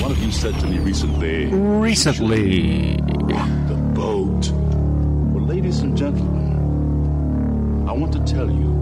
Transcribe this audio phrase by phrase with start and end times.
[0.00, 1.46] One of you said to me recently.
[1.46, 2.96] Recently.
[2.96, 4.50] The boat.
[4.50, 8.74] Well, ladies and gentlemen, I want to tell you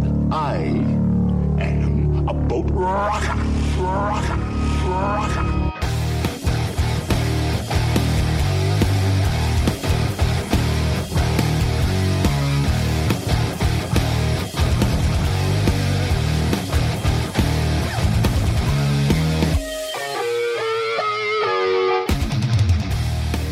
[0.00, 0.56] that I
[1.62, 3.34] am a boat rocker.
[3.78, 4.36] Rocker.
[4.88, 5.65] Rocker.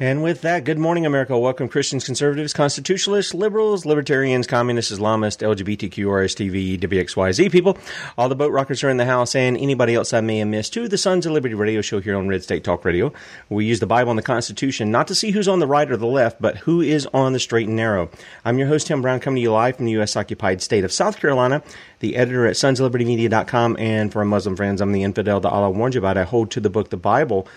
[0.00, 1.36] And with that, good morning, America.
[1.36, 7.76] Welcome, Christians, conservatives, constitutionalists, liberals, libertarians, communists, Islamists, LGBTQ, RSTV, WXYZ people.
[8.16, 10.72] All the boat rockers are in the house, and anybody else I may have missed
[10.74, 13.12] to the Sons of Liberty radio show here on Red State Talk Radio.
[13.48, 15.96] We use the Bible and the Constitution not to see who's on the right or
[15.96, 18.08] the left, but who is on the straight and narrow.
[18.44, 20.14] I'm your host, Tim Brown, coming to you live from the U.S.
[20.14, 21.60] occupied state of South Carolina,
[21.98, 25.96] the editor at sonsoflibertymedia.com, and for our Muslim friends, I'm the infidel that Allah warned
[25.96, 26.16] you about.
[26.16, 27.48] I hold to the book, the Bible,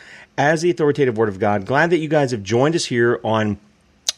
[0.42, 1.68] as the authoritative Word of God.
[1.68, 3.60] Glad that you guys have joined us here on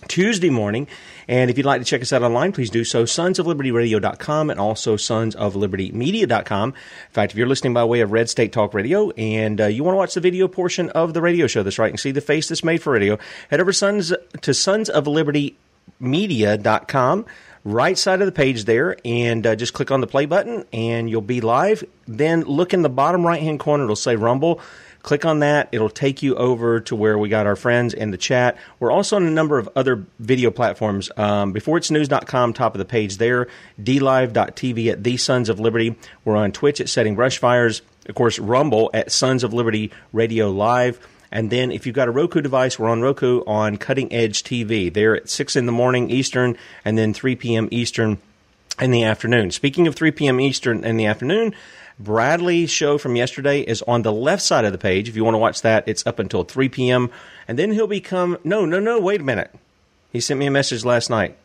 [0.08, 0.88] Tuesday morning.
[1.28, 3.04] And if you'd like to check us out online, please do so.
[3.04, 6.70] Sons of Liberty Sonsoflibertyradio.com and also Sons of Liberty sonsoflibertymedia.com.
[6.70, 6.76] In
[7.12, 9.96] fact, if you're listening by way of Red State Talk Radio and uh, you want
[9.96, 12.48] to watch the video portion of the radio show, that's right, and see the face
[12.48, 13.20] that's made for radio,
[13.50, 17.26] head over sons, to sonsoflibertymedia.com.
[17.66, 21.10] Right side of the page there, and uh, just click on the play button, and
[21.10, 21.82] you'll be live.
[22.06, 24.60] Then look in the bottom right hand corner, it'll say Rumble.
[25.04, 25.68] Click on that.
[25.74, 28.58] It'll take you over to where we got our friends in the chat.
[28.80, 31.12] We're also on a number of other video platforms.
[31.18, 33.48] Um, beforeitsnews.com, top of the page there.
[33.82, 35.98] DLive.tv at The Sons of Liberty.
[36.24, 37.82] We're on Twitch at Setting Brush Fires.
[38.08, 41.06] Of course, Rumble at Sons of Liberty Radio Live.
[41.34, 44.94] And then if you've got a Roku device, we're on Roku on Cutting Edge TV.
[44.94, 47.68] They're at 6 in the morning Eastern and then 3 p.m.
[47.72, 48.20] Eastern
[48.80, 49.52] in the afternoon.
[49.52, 50.40] Speaking of 3 p.m.
[50.40, 51.54] Eastern in the afternoon,
[52.00, 55.08] Bradley's show from yesterday is on the left side of the page.
[55.08, 57.12] If you want to watch that, it's up until 3 p.m.
[57.48, 58.38] And then he'll become.
[58.44, 59.54] No, no, no, wait a minute.
[60.12, 61.36] He sent me a message last night.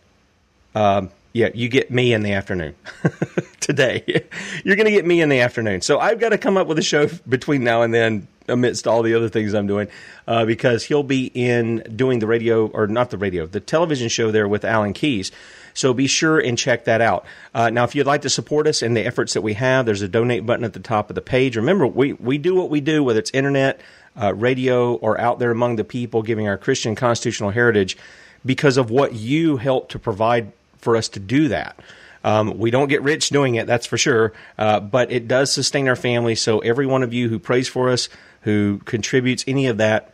[0.75, 2.75] Um, yeah, you get me in the afternoon
[3.61, 4.03] today.
[4.65, 5.83] You're going to get me in the afternoon.
[5.83, 9.03] So I've got to come up with a show between now and then, amidst all
[9.03, 9.89] the other things I'm doing,
[10.27, 14.31] uh, because he'll be in doing the radio, or not the radio, the television show
[14.31, 15.31] there with Alan Keyes.
[15.75, 17.25] So be sure and check that out.
[17.55, 20.03] Uh, now, if you'd like to support us in the efforts that we have, there's
[20.03, 21.57] a donate button at the top of the page.
[21.57, 23.81] Remember, we, we do what we do, whether it's internet,
[24.21, 27.97] uh, radio, or out there among the people, giving our Christian constitutional heritage
[28.45, 31.79] because of what you help to provide for us to do that.
[32.25, 35.89] Um, we don't get rich doing it, that's for sure, uh, but it does sustain
[35.89, 36.35] our family.
[36.35, 38.09] So every one of you who prays for us,
[38.43, 40.13] who contributes any of that,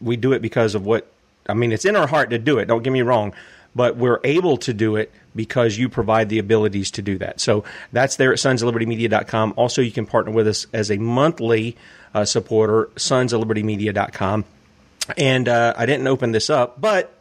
[0.00, 1.06] we do it because of what
[1.48, 1.72] I mean.
[1.72, 2.66] It's in our heart to do it.
[2.66, 3.32] Don't get me wrong,
[3.74, 7.40] but we're able to do it because you provide the abilities to do that.
[7.40, 9.54] So that's there at sonsoflibertymedia.com.
[9.56, 11.76] Also, you can partner with us as a monthly
[12.14, 14.44] uh, supporter, sonsoflibertymedia.com.
[15.16, 17.16] And uh, I didn't open this up, but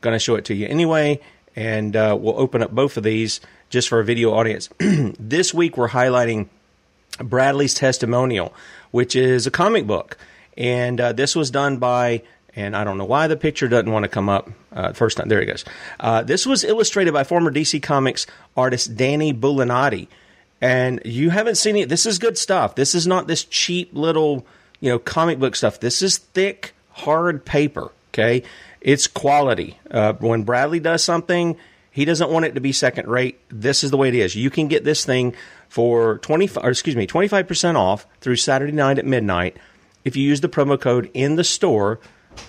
[0.00, 1.20] going to show it to you anyway.
[1.54, 3.40] And uh, we'll open up both of these
[3.70, 4.68] just for a video audience.
[4.78, 6.48] this week, we're highlighting
[7.18, 8.54] Bradley's Testimonial,
[8.90, 10.16] which is a comic book.
[10.56, 12.22] And uh, this was done by
[12.54, 15.28] and I don't know why the picture doesn't want to come up uh, first time.
[15.28, 15.64] There he goes.
[15.98, 18.26] Uh, this was illustrated by former DC Comics
[18.56, 20.08] artist Danny Bulanadi,
[20.60, 21.88] and you haven't seen it.
[21.88, 22.74] This is good stuff.
[22.74, 24.46] This is not this cheap little
[24.80, 25.80] you know comic book stuff.
[25.80, 27.90] This is thick, hard paper.
[28.10, 28.42] Okay,
[28.80, 29.78] it's quality.
[29.90, 31.56] Uh, when Bradley does something,
[31.90, 33.40] he doesn't want it to be second rate.
[33.48, 34.34] This is the way it is.
[34.34, 35.34] You can get this thing
[35.68, 39.56] for twenty, or excuse me, twenty five percent off through Saturday night at midnight
[40.04, 42.00] if you use the promo code in the store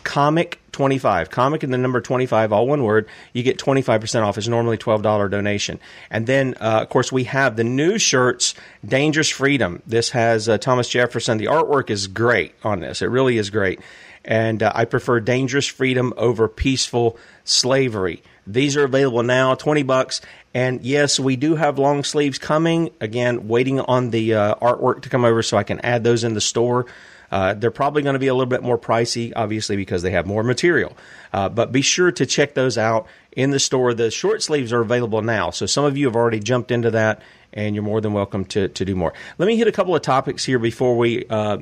[0.03, 4.37] comic 25 comic and the number 25 all one word you get 25% off.
[4.37, 5.79] It's normally $12 donation.
[6.09, 9.81] And then uh, of course we have the new shirts dangerous freedom.
[9.87, 11.37] This has uh, thomas jefferson.
[11.37, 13.01] The artwork is great on this.
[13.01, 13.79] It really is great.
[14.25, 18.23] And uh, i prefer dangerous freedom over peaceful slavery.
[18.45, 20.21] These are available now 20 bucks.
[20.53, 22.89] And yes we do have long sleeves coming.
[22.99, 26.33] Again waiting on the uh, artwork to come over so i can add those in
[26.33, 26.87] the store
[27.33, 30.27] uh, they're probably going to be a little bit more pricey, obviously, because they have
[30.27, 30.95] more material.
[31.33, 33.95] Uh, but be sure to check those out in the store.
[33.95, 35.49] The short sleeves are available now.
[35.49, 38.67] So some of you have already jumped into that, and you're more than welcome to,
[38.67, 39.13] to do more.
[39.39, 41.57] Let me hit a couple of topics here before we uh,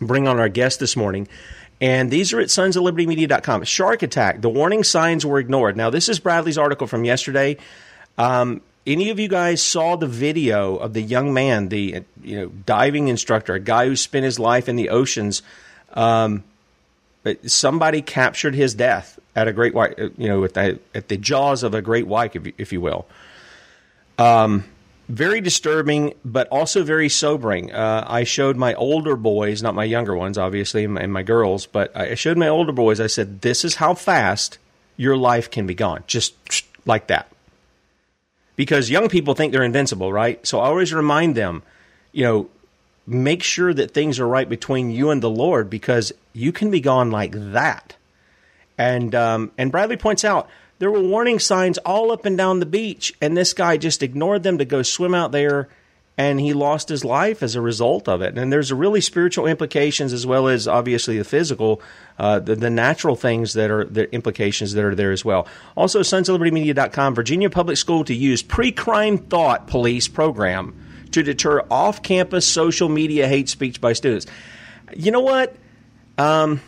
[0.00, 1.26] bring on our guest this morning.
[1.80, 3.64] And these are at sonsoflibertymedia.com.
[3.64, 4.42] Shark attack.
[4.42, 5.76] The warning signs were ignored.
[5.76, 7.56] Now, this is Bradley's article from yesterday.
[8.16, 12.48] Um, any of you guys saw the video of the young man, the you know
[12.48, 15.42] diving instructor, a guy who spent his life in the oceans?
[15.92, 16.44] Um,
[17.46, 21.62] somebody captured his death at a great white, you know, at the, at the jaws
[21.62, 23.06] of a great white, if you, if you will.
[24.18, 24.64] Um,
[25.08, 27.72] very disturbing, but also very sobering.
[27.72, 31.94] Uh, I showed my older boys, not my younger ones, obviously, and my girls, but
[31.96, 33.00] I showed my older boys.
[33.00, 34.58] I said, "This is how fast
[34.96, 36.34] your life can be gone, just
[36.86, 37.30] like that."
[38.56, 40.44] Because young people think they're invincible, right?
[40.46, 41.62] So I always remind them,
[42.12, 42.48] you know,
[43.06, 46.80] make sure that things are right between you and the Lord because you can be
[46.80, 47.96] gone like that.
[48.78, 50.48] And um, and Bradley points out
[50.78, 54.42] there were warning signs all up and down the beach, and this guy just ignored
[54.42, 55.68] them to go swim out there
[56.16, 58.38] and he lost his life as a result of it.
[58.38, 61.82] And there's really spiritual implications as well as obviously the physical,
[62.18, 65.48] uh, the, the, natural things that are the implications that are there as well.
[65.76, 70.80] Also, sons of liberty media.com, Virginia Public School to use pre-crime thought police program
[71.10, 74.26] to deter off-campus social media hate speech by students.
[74.94, 75.56] You know what?
[76.16, 76.60] Um,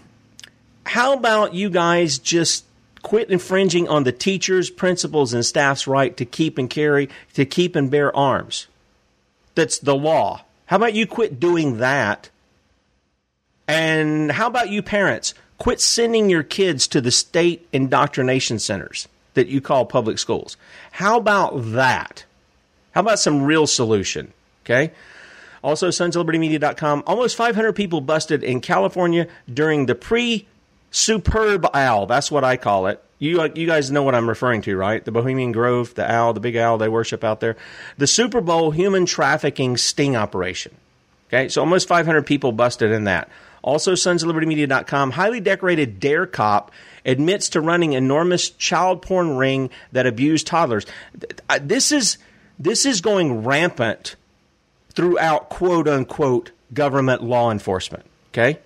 [0.84, 2.64] how about you guys just
[3.02, 7.76] quit infringing on the teachers, principals, and staff's right to keep and carry, to keep
[7.76, 8.66] and bear arms?
[9.56, 10.44] That's the law.
[10.66, 12.30] How about you quit doing that?
[13.66, 15.34] And how about you parents?
[15.58, 20.56] Quit sending your kids to the state indoctrination centers that you call public schools.
[20.92, 22.24] How about that?
[22.92, 24.32] How about some real solution?
[24.64, 24.92] Okay.
[25.64, 27.02] Also, sonsoflibertymedia.com.
[27.06, 30.46] Almost 500 people busted in California during the pre
[30.90, 32.06] superb owl.
[32.06, 33.02] That's what I call it.
[33.18, 35.04] You uh, you guys know what I'm referring to, right?
[35.04, 37.56] The Bohemian Grove, the owl, the big owl they worship out there.
[37.96, 40.74] The Super Bowl human trafficking sting operation.
[41.28, 43.28] Okay, so almost 500 people busted in that.
[43.62, 46.70] Also, sons of liberty media.com, highly decorated dare cop
[47.04, 50.86] admits to running enormous child porn ring that abused toddlers.
[51.48, 52.18] Uh, this is
[52.58, 54.16] this is going rampant
[54.90, 58.04] throughout quote unquote government law enforcement.
[58.32, 58.58] Okay?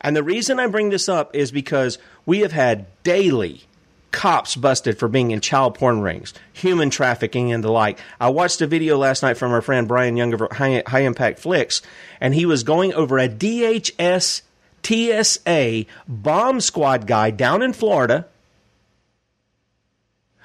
[0.00, 3.62] And the reason I bring this up is because we have had daily
[4.10, 7.98] cops busted for being in child porn rings, human trafficking, and the like.
[8.20, 11.38] I watched a video last night from our friend Brian Young of High, High Impact
[11.38, 11.82] Flicks,
[12.20, 14.42] and he was going over a DHS
[14.82, 18.26] TSA bomb squad guy down in Florida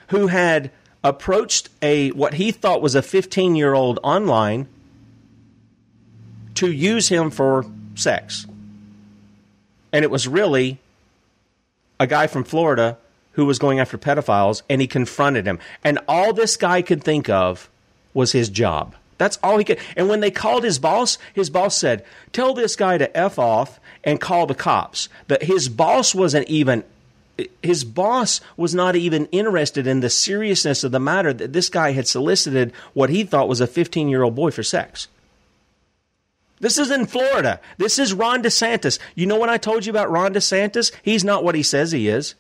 [0.10, 0.72] who had
[1.04, 4.68] approached a what he thought was a 15 year old online
[6.56, 8.46] to use him for sex
[9.94, 10.80] and it was really
[12.00, 12.98] a guy from Florida
[13.34, 15.60] who was going after pedophiles, and he confronted him.
[15.84, 17.70] And all this guy could think of
[18.14, 18.96] was his job.
[19.18, 19.80] That's all he could.
[19.96, 23.80] And when they called his boss, his boss said, "Tell this guy to f off
[24.04, 26.84] and call the cops." That his boss wasn't even.
[27.64, 31.94] His boss was not even interested in the seriousness of the matter that this guy
[31.94, 35.08] had solicited what he thought was a 15 year old boy for sex.
[36.64, 37.60] This is in Florida.
[37.78, 38.98] This is Ron DeSantis.
[39.16, 40.94] You know what I told you about Ron DeSantis?
[41.04, 42.36] He's not what he says he is.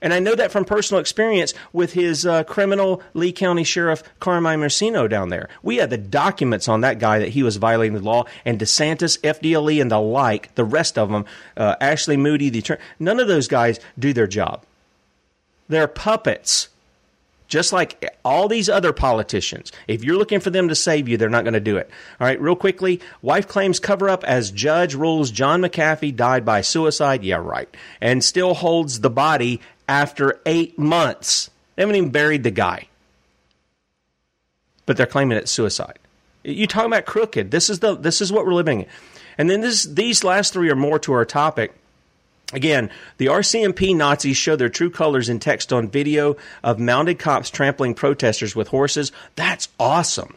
[0.00, 4.58] And I know that from personal experience with his uh, criminal Lee County Sheriff Carmine
[4.58, 5.48] Marceno down there.
[5.62, 9.20] We had the documents on that guy that he was violating the law, and DeSantis,
[9.20, 11.24] FDLE, and the like, the rest of them,
[11.56, 14.64] uh, Ashley Moody, the attorney, none of those guys do their job.
[15.68, 16.70] They're puppets.
[17.52, 19.72] Just like all these other politicians.
[19.86, 21.90] If you're looking for them to save you, they're not going to do it.
[22.18, 26.62] All right, real quickly wife claims cover up as judge rules John McAfee died by
[26.62, 27.22] suicide.
[27.22, 27.68] Yeah, right.
[28.00, 31.50] And still holds the body after eight months.
[31.76, 32.88] They haven't even buried the guy.
[34.86, 35.98] But they're claiming it's suicide.
[36.44, 37.50] You talking about crooked.
[37.50, 38.86] This is the this is what we're living in.
[39.36, 41.74] And then this these last three are more to our topic.
[42.52, 47.50] Again, the RCMP Nazis show their true colors in text on video of mounted cops
[47.50, 49.10] trampling protesters with horses.
[49.36, 50.34] That's awesome.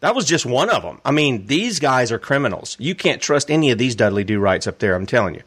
[0.00, 1.00] That was just one of them.
[1.04, 2.76] I mean, these guys are criminals.
[2.78, 5.42] You can't trust any of these Dudley Do Rights up there, I'm telling you.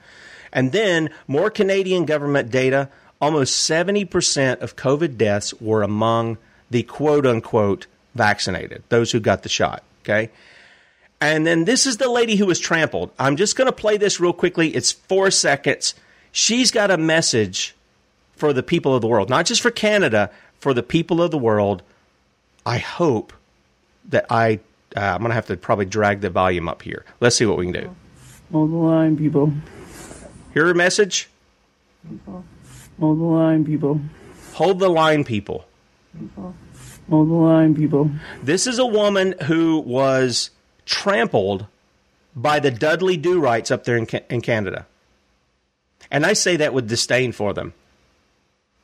[0.51, 2.89] And then more Canadian government data.
[3.21, 6.37] Almost 70% of COVID deaths were among
[6.69, 9.83] the quote unquote vaccinated, those who got the shot.
[10.03, 10.29] Okay.
[11.19, 13.11] And then this is the lady who was trampled.
[13.17, 14.75] I'm just going to play this real quickly.
[14.75, 15.95] It's four seconds.
[16.31, 17.75] She's got a message
[18.35, 21.37] for the people of the world, not just for Canada, for the people of the
[21.37, 21.81] world.
[22.65, 23.33] I hope
[24.09, 24.59] that I,
[24.95, 27.03] uh, I'm going to have to probably drag the volume up here.
[27.19, 27.95] Let's see what we can do.
[28.51, 29.51] Hold the line, people.
[30.53, 31.29] Hear her message?
[32.99, 34.01] Hold the line, people.
[34.53, 35.65] Hold the line, people.
[36.35, 38.11] Hold the line, people.
[38.43, 40.51] This is a woman who was
[40.87, 41.67] trampled
[42.35, 44.87] by the Dudley Do Rights up there in, in Canada.
[46.09, 47.73] And I say that with disdain for them.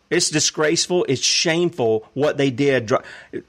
[0.09, 1.05] It's disgraceful.
[1.09, 2.91] It's shameful what they did.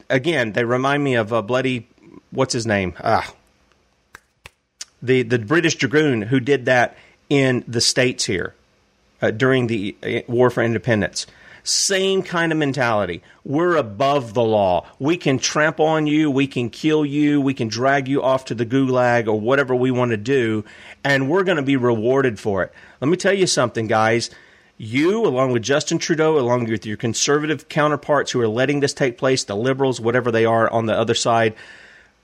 [0.08, 1.88] Again, they remind me of a bloody,
[2.30, 2.94] what's his name?
[3.02, 3.34] Ah,
[5.02, 6.96] the the British dragoon who did that
[7.28, 8.54] in the states here
[9.20, 11.26] uh, during the uh, War for Independence.
[11.66, 13.22] Same kind of mentality.
[13.42, 14.86] We're above the law.
[14.98, 16.30] We can trample on you.
[16.30, 17.40] We can kill you.
[17.40, 20.66] We can drag you off to the gulag or whatever we want to do.
[21.02, 22.72] And we're going to be rewarded for it.
[23.00, 24.28] Let me tell you something, guys.
[24.76, 29.16] You, along with Justin Trudeau, along with your conservative counterparts who are letting this take
[29.16, 31.54] place, the liberals, whatever they are on the other side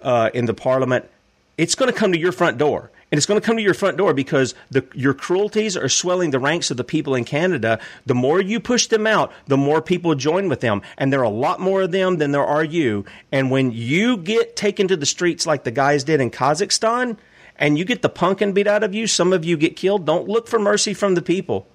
[0.03, 1.09] uh, in the parliament,
[1.57, 2.91] it's going to come to your front door.
[3.11, 6.31] And it's going to come to your front door because the, your cruelties are swelling
[6.31, 7.81] the ranks of the people in Canada.
[8.07, 10.83] The more you push them out, the more people join with them.
[10.97, 13.05] And there are a lot more of them than there are you.
[13.33, 17.17] And when you get taken to the streets like the guys did in Kazakhstan,
[17.57, 20.29] and you get the pumpkin beat out of you, some of you get killed, don't
[20.29, 21.69] look for mercy from the people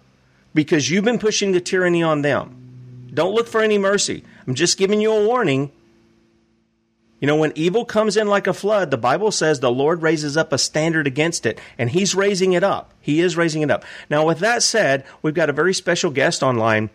[0.55, 3.09] because you've been pushing the tyranny on them.
[3.13, 4.23] Don't look for any mercy.
[4.47, 5.71] I'm just giving you a warning
[7.19, 10.35] you know, when evil comes in like a flood, the Bible says the Lord raises
[10.35, 12.93] up a standard against it, and He's raising it up.
[13.01, 13.85] He is raising it up.
[14.09, 16.89] Now, with that said, we've got a very special guest online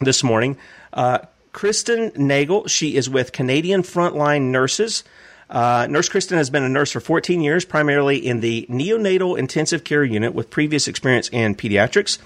[0.00, 0.56] this morning.
[0.92, 1.18] Uh,
[1.52, 2.68] Kristen Nagle.
[2.68, 5.04] She is with Canadian Frontline Nurses.
[5.48, 9.82] Uh, nurse Kristen has been a nurse for 14 years, primarily in the neonatal intensive
[9.82, 12.18] care unit with previous experience in pediatrics.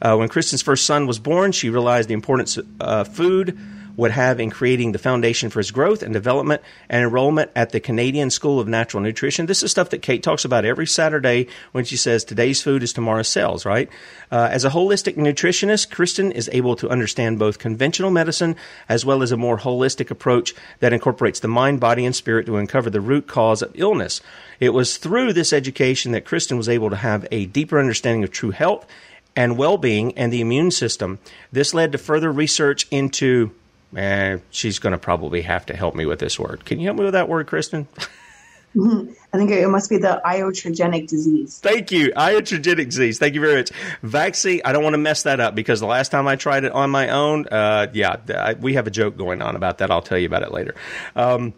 [0.00, 3.56] Uh, when Kristen's first son was born, she realized the importance of uh, food
[3.96, 7.80] would have in creating the foundation for his growth and development and enrollment at the
[7.80, 9.46] Canadian School of Natural Nutrition.
[9.46, 12.92] This is stuff that Kate talks about every Saturday when she says today's food is
[12.92, 13.88] tomorrow's sales, right?
[14.30, 18.56] Uh, as a holistic nutritionist, Kristen is able to understand both conventional medicine
[18.88, 22.56] as well as a more holistic approach that incorporates the mind, body, and spirit to
[22.56, 24.20] uncover the root cause of illness.
[24.60, 28.30] It was through this education that Kristen was able to have a deeper understanding of
[28.30, 28.86] true health
[29.34, 31.18] and well being and the immune system.
[31.50, 33.52] This led to further research into
[33.96, 36.64] eh, she's going to probably have to help me with this word.
[36.64, 37.88] Can you help me with that word, Kristen?
[38.74, 41.58] I think it must be the iatrogenic disease.
[41.58, 42.10] Thank you.
[42.12, 43.18] Iatrogenic disease.
[43.18, 43.70] Thank you very much.
[44.02, 46.72] Vaccine, I don't want to mess that up because the last time I tried it
[46.72, 49.90] on my own, uh, yeah, I, we have a joke going on about that.
[49.90, 50.74] I'll tell you about it later.
[51.14, 51.52] Um,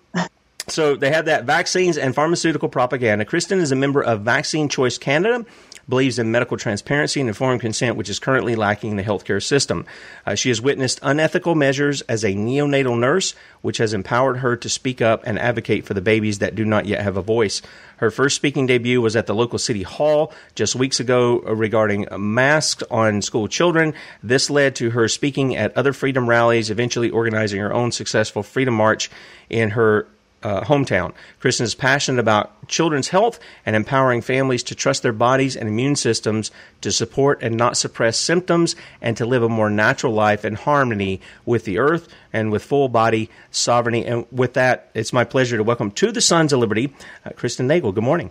[0.67, 3.25] so they have that vaccines and pharmaceutical propaganda.
[3.25, 5.47] Kristen is a member of Vaccine Choice Canada
[5.89, 9.87] believes in medical transparency and informed consent, which is currently lacking in the healthcare system.
[10.27, 14.69] Uh, she has witnessed unethical measures as a neonatal nurse, which has empowered her to
[14.69, 17.63] speak up and advocate for the babies that do not yet have a voice.
[17.99, 22.83] Her first speaking debut was at the local city hall just weeks ago regarding masks
[22.91, 23.95] on school children.
[24.23, 28.75] This led to her speaking at other freedom rallies, eventually organizing her own successful Freedom
[28.75, 29.11] March
[29.49, 30.07] in her
[30.45, 31.13] uh, hometown.
[31.41, 35.97] Kristen is passionate about children's health and empowering families to trust their bodies and immune
[35.97, 36.51] systems
[36.83, 41.21] to support and not suppress symptoms and to live a more natural life in harmony
[41.45, 44.05] with the earth and with full body sovereignty.
[44.05, 47.67] And with that, it's my pleasure to welcome to the Sons of Liberty, uh, Kristen
[47.67, 47.93] Nagle.
[47.93, 48.31] Good morning.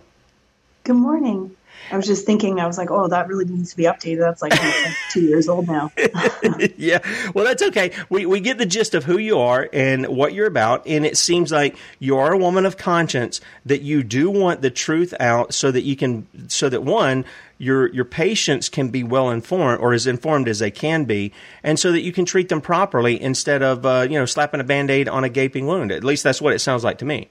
[0.84, 1.56] Good morning.
[1.90, 4.20] I was just thinking, I was like, oh, that really needs to be updated.
[4.20, 5.90] That's like, like two years old now.
[6.76, 6.98] yeah.
[7.34, 7.92] Well, that's okay.
[8.08, 10.86] We, we get the gist of who you are and what you're about.
[10.86, 14.70] And it seems like you are a woman of conscience that you do want the
[14.70, 17.24] truth out so that you can, so that one,
[17.58, 21.78] your your patients can be well informed or as informed as they can be, and
[21.78, 24.90] so that you can treat them properly instead of uh, you know slapping a band
[24.90, 25.92] aid on a gaping wound.
[25.92, 27.28] At least that's what it sounds like to me.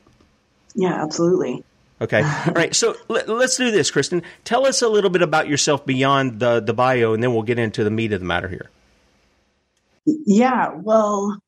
[0.76, 1.64] Yeah, absolutely.
[2.04, 2.22] Okay.
[2.22, 2.76] All right.
[2.76, 4.24] So let, us do this, Kristen.
[4.44, 7.58] Tell us a little bit about yourself beyond the, the bio, and then we'll get
[7.58, 8.70] into the meat of the matter here.
[10.06, 10.74] Yeah.
[10.76, 11.40] Well,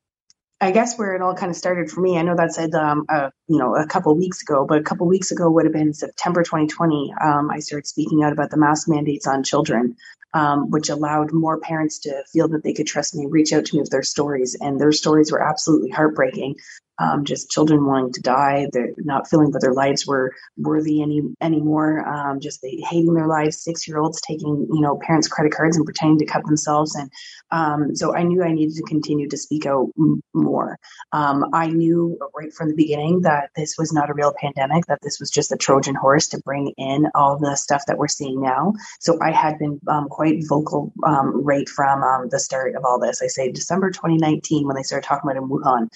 [0.58, 3.04] I guess where it all kind of started for me, I know that said, um,
[3.10, 5.92] uh, you know, a couple weeks ago, but a couple weeks ago would have been
[5.92, 7.12] September 2020.
[7.22, 9.96] Um, I started speaking out about the mask mandates on children,
[10.32, 13.74] um, which allowed more parents to feel that they could trust me, reach out to
[13.74, 16.56] me with their stories, and their stories were absolutely heartbreaking
[16.98, 18.66] um, just children wanting to die.
[18.72, 22.06] They're not feeling that their lives were worthy any anymore.
[22.08, 23.62] Um, just they hating their lives.
[23.62, 26.94] Six year olds taking you know parents' credit cards and pretending to cut themselves.
[26.94, 27.10] And
[27.50, 30.78] um, so I knew I needed to continue to speak out m- more.
[31.12, 34.86] Um, I knew right from the beginning that this was not a real pandemic.
[34.86, 38.08] That this was just a Trojan horse to bring in all the stuff that we're
[38.08, 38.72] seeing now.
[39.00, 43.22] So I had been um, quite vocal um, right from the start of all this.
[43.22, 45.88] I say December 2019 when they started talking about in Wuhan.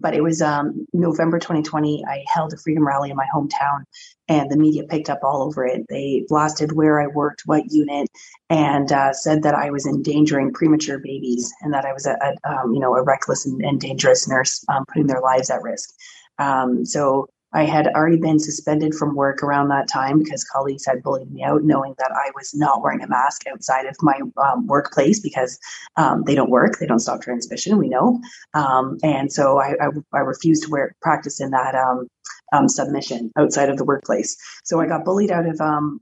[0.00, 2.02] but but it was um, November 2020.
[2.08, 3.84] I held a freedom rally in my hometown,
[4.26, 5.84] and the media picked up all over it.
[5.90, 8.08] They blasted where I worked, what unit,
[8.48, 12.50] and uh, said that I was endangering premature babies and that I was a, a
[12.50, 15.90] um, you know a reckless and, and dangerous nurse, um, putting their lives at risk.
[16.38, 21.02] Um, so I had already been suspended from work around that time because colleagues had
[21.02, 24.66] bullied me out, knowing that I was not wearing a mask outside of my um,
[24.66, 25.58] workplace because
[25.96, 28.20] um, they don't work, they don't stop transmission, we know.
[28.54, 32.06] Um, and so I, I, I, refused to wear practice in that um,
[32.52, 34.36] um, submission outside of the workplace.
[34.64, 36.00] So I got bullied out of um,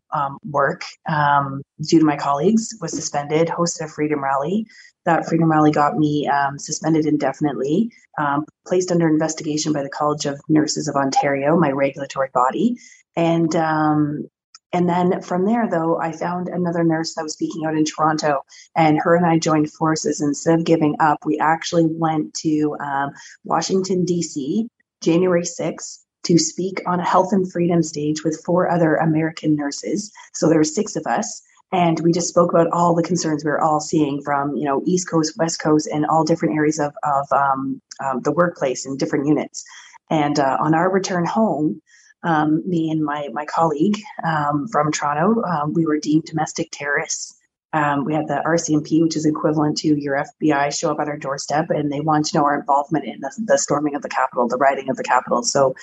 [0.50, 4.66] work due to my colleagues, was suspended, hosted a freedom rally,
[5.06, 10.26] that Freedom Rally got me um, suspended indefinitely, um, placed under investigation by the College
[10.26, 12.76] of Nurses of Ontario, my regulatory body,
[13.16, 14.28] and um,
[14.72, 18.42] and then from there, though, I found another nurse that was speaking out in Toronto,
[18.76, 20.20] and her and I joined forces.
[20.20, 23.10] Instead of giving up, we actually went to um,
[23.44, 24.68] Washington D.C.
[25.00, 30.12] January sixth to speak on a health and freedom stage with four other American nurses.
[30.34, 31.40] So there were six of us
[31.72, 34.82] and we just spoke about all the concerns we were all seeing from you know
[34.86, 38.98] east coast west coast and all different areas of, of um, um, the workplace and
[38.98, 39.64] different units
[40.10, 41.80] and uh, on our return home
[42.22, 47.36] um, me and my my colleague um, from toronto um, we were deemed domestic terrorists
[47.72, 51.18] um, we had the RCMP, which is equivalent to your FBI, show up at our
[51.18, 54.48] doorstep, and they want to know our involvement in the, the storming of the Capitol,
[54.48, 55.42] the rioting of the Capitol.
[55.42, 55.74] So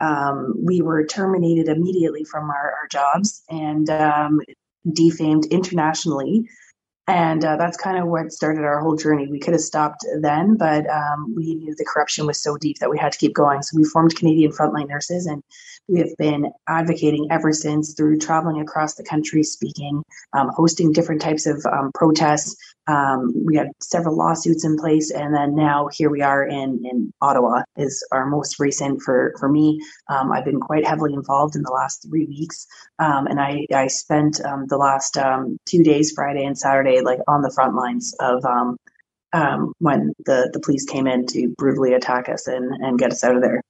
[0.00, 4.40] um, we were terminated immediately from our, our jobs, and um,
[4.90, 6.48] defamed internationally.
[7.08, 9.26] And uh, that's kind of what started our whole journey.
[9.26, 12.90] We could have stopped then, but um, we knew the corruption was so deep that
[12.90, 13.62] we had to keep going.
[13.62, 15.42] So we formed Canadian Frontline Nurses, and
[15.88, 21.20] we have been advocating ever since through traveling across the country, speaking, um, hosting different
[21.20, 22.56] types of um, protests,
[22.88, 27.12] um, we had several lawsuits in place, and then now here we are in in
[27.20, 29.80] Ottawa is our most recent for for me.
[30.08, 32.66] Um, I've been quite heavily involved in the last three weeks,
[32.98, 35.16] um, and I I spent um, the last
[35.66, 38.44] two days, Friday and Saturday, like on the front lines of
[39.32, 43.24] um, when the the police came in to brutally attack us and and get us
[43.24, 43.62] out of there.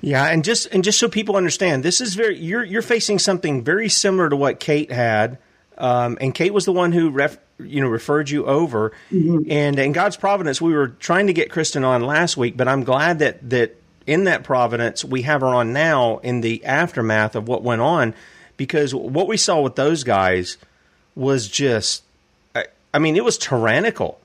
[0.00, 3.62] Yeah, and just and just so people understand, this is very you're you're facing something
[3.62, 5.38] very similar to what Kate had.
[5.76, 8.92] Um, and Kate was the one who ref, you know referred you over.
[9.10, 9.50] Mm-hmm.
[9.50, 12.84] And in God's providence, we were trying to get Kristen on last week, but I'm
[12.84, 17.48] glad that that in that providence we have her on now in the aftermath of
[17.48, 18.14] what went on,
[18.56, 20.58] because what we saw with those guys
[21.16, 22.02] was just,
[22.54, 24.20] I, I mean, it was tyrannical.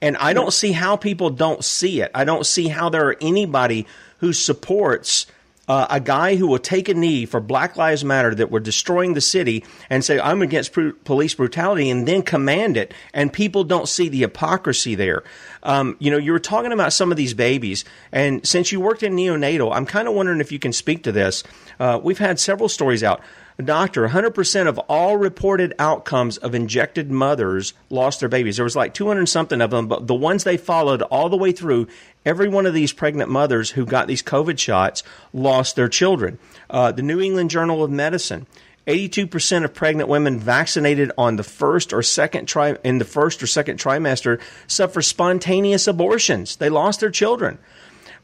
[0.00, 2.10] And I don't see how people don't see it.
[2.14, 3.86] I don't see how there are anybody
[4.18, 5.26] who supports
[5.66, 9.14] uh, a guy who will take a knee for Black Lives Matter that were destroying
[9.14, 12.92] the city and say, I'm against pr- police brutality and then command it.
[13.14, 15.24] And people don't see the hypocrisy there.
[15.62, 17.84] Um, you know, you were talking about some of these babies.
[18.12, 21.12] And since you worked in neonatal, I'm kind of wondering if you can speak to
[21.12, 21.42] this.
[21.80, 23.22] Uh, we've had several stories out.
[23.62, 28.56] Doctor, 100% of all reported outcomes of injected mothers lost their babies.
[28.56, 31.52] There was like 200 something of them, but the ones they followed all the way
[31.52, 31.86] through,
[32.26, 36.40] every one of these pregnant mothers who got these COVID shots lost their children.
[36.68, 38.46] Uh, the New England Journal of Medicine.
[38.88, 43.46] 82% of pregnant women vaccinated on the first or second tri- in the first or
[43.46, 46.56] second trimester suffer spontaneous abortions.
[46.56, 47.58] They lost their children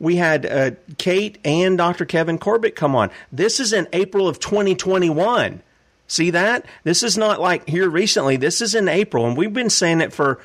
[0.00, 2.04] we had uh, Kate and Dr.
[2.04, 3.10] Kevin Corbett come on.
[3.30, 5.62] This is in April of 2021.
[6.08, 6.66] See that?
[6.82, 8.36] This is not like here recently.
[8.36, 10.40] This is in April, and we've been saying it for,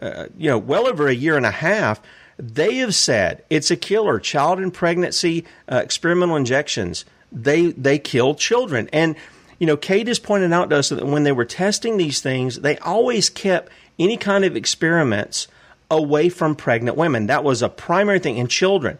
[0.00, 2.00] uh, you know, well over a year and a half.
[2.38, 4.18] They have said it's a killer.
[4.18, 7.04] Child and pregnancy uh, experimental injections.
[7.30, 9.16] They they kill children, and
[9.58, 12.60] you know, Kate has pointed out to us that when they were testing these things,
[12.60, 15.48] they always kept any kind of experiments
[15.90, 17.26] away from pregnant women.
[17.26, 18.98] That was a primary thing in children.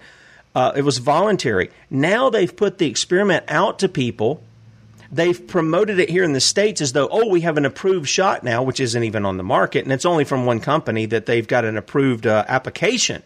[0.54, 1.70] Uh, it was voluntary.
[1.90, 4.42] Now they've put the experiment out to people.
[5.12, 8.42] They've promoted it here in the States as though, oh, we have an approved shot
[8.42, 9.84] now, which isn't even on the market.
[9.84, 13.22] And it's only from one company that they've got an approved uh, application.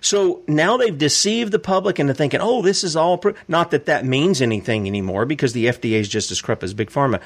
[0.00, 3.16] So now they've deceived the public into thinking, oh, this is all.
[3.16, 3.32] Pro-.
[3.48, 6.90] Not that that means anything anymore because the FDA is just as corrupt as Big
[6.90, 7.22] Pharma.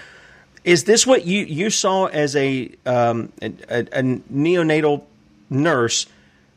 [0.62, 3.48] Is this what you, you saw as a, um, a,
[3.80, 5.02] a neonatal
[5.50, 6.06] nurse?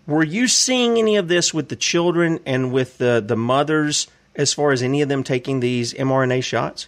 [0.07, 4.53] Were you seeing any of this with the children and with the, the mothers as
[4.53, 6.87] far as any of them taking these mRNA shots?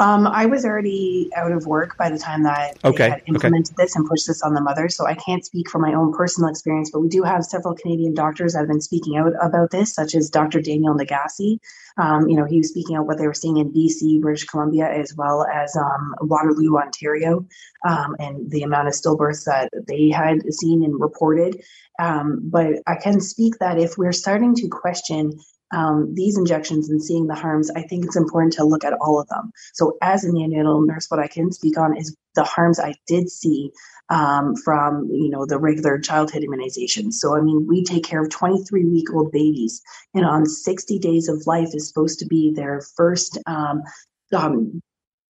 [0.00, 2.96] Um, I was already out of work by the time that okay.
[2.96, 3.84] they had implemented okay.
[3.84, 4.96] this and pushed this on the mothers.
[4.96, 8.12] So I can't speak from my own personal experience, but we do have several Canadian
[8.12, 10.60] doctors that have been speaking out about this, such as Dr.
[10.60, 11.58] Daniel Nagase.
[11.96, 14.90] Um, you know, he was speaking out what they were seeing in BC, British Columbia,
[14.90, 17.46] as well as um, Waterloo, Ontario,
[17.86, 21.62] um, and the amount of stillbirths that they had seen and reported.
[22.00, 25.38] Um, but I can speak that if we're starting to question
[25.72, 29.20] um, these injections and seeing the harms, I think it's important to look at all
[29.20, 29.50] of them.
[29.72, 33.30] So, as a neonatal nurse, what I can speak on is the harms I did
[33.30, 33.70] see
[34.10, 37.14] um, from you know the regular childhood immunizations.
[37.14, 39.82] So, I mean, we take care of 23 week old babies,
[40.14, 43.82] and on 60 days of life is supposed to be their first um,
[44.32, 44.82] um,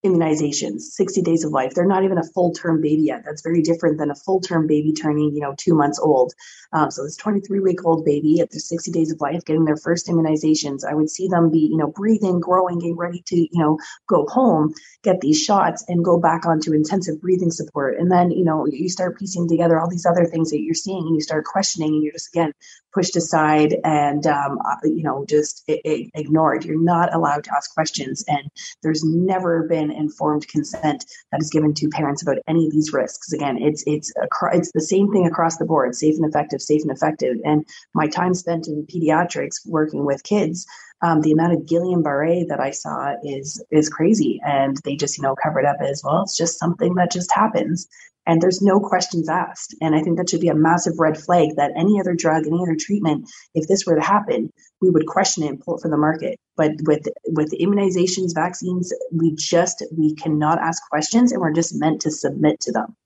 [0.04, 1.72] immunizations, 60 days of life.
[1.74, 3.22] They're not even a full term baby yet.
[3.24, 6.32] That's very different than a full term baby turning, you know, two months old.
[6.72, 9.76] Um, so this 23 week old baby at their 60 days of life getting their
[9.76, 13.48] first immunizations, I would see them be, you know, breathing, growing, getting ready to, you
[13.52, 17.98] know, go home, get these shots and go back onto intensive breathing support.
[17.98, 21.06] And then, you know, you start piecing together all these other things that you're seeing
[21.06, 22.52] and you start questioning and you're just, again,
[22.92, 26.64] pushed aside and, um, uh, you know, just ignored.
[26.64, 28.24] You're not allowed to ask questions.
[28.28, 28.50] And
[28.82, 33.32] there's never been informed consent that is given to parents about any of these risks.
[33.32, 34.12] Again, it's, it's,
[34.52, 37.36] it's the same thing across the board, safe and effective safe and effective.
[37.44, 40.66] And my time spent in pediatrics working with kids,
[41.02, 45.22] um, the amount of Guillain-Barré that I saw is is crazy, and they just you
[45.22, 46.22] know cover it up as well.
[46.22, 47.86] It's just something that just happens,
[48.26, 49.74] and there's no questions asked.
[49.80, 52.62] And I think that should be a massive red flag that any other drug, any
[52.62, 55.90] other treatment, if this were to happen, we would question it and pull it from
[55.90, 56.38] the market.
[56.56, 62.00] But with with immunizations, vaccines, we just we cannot ask questions, and we're just meant
[62.02, 62.96] to submit to them.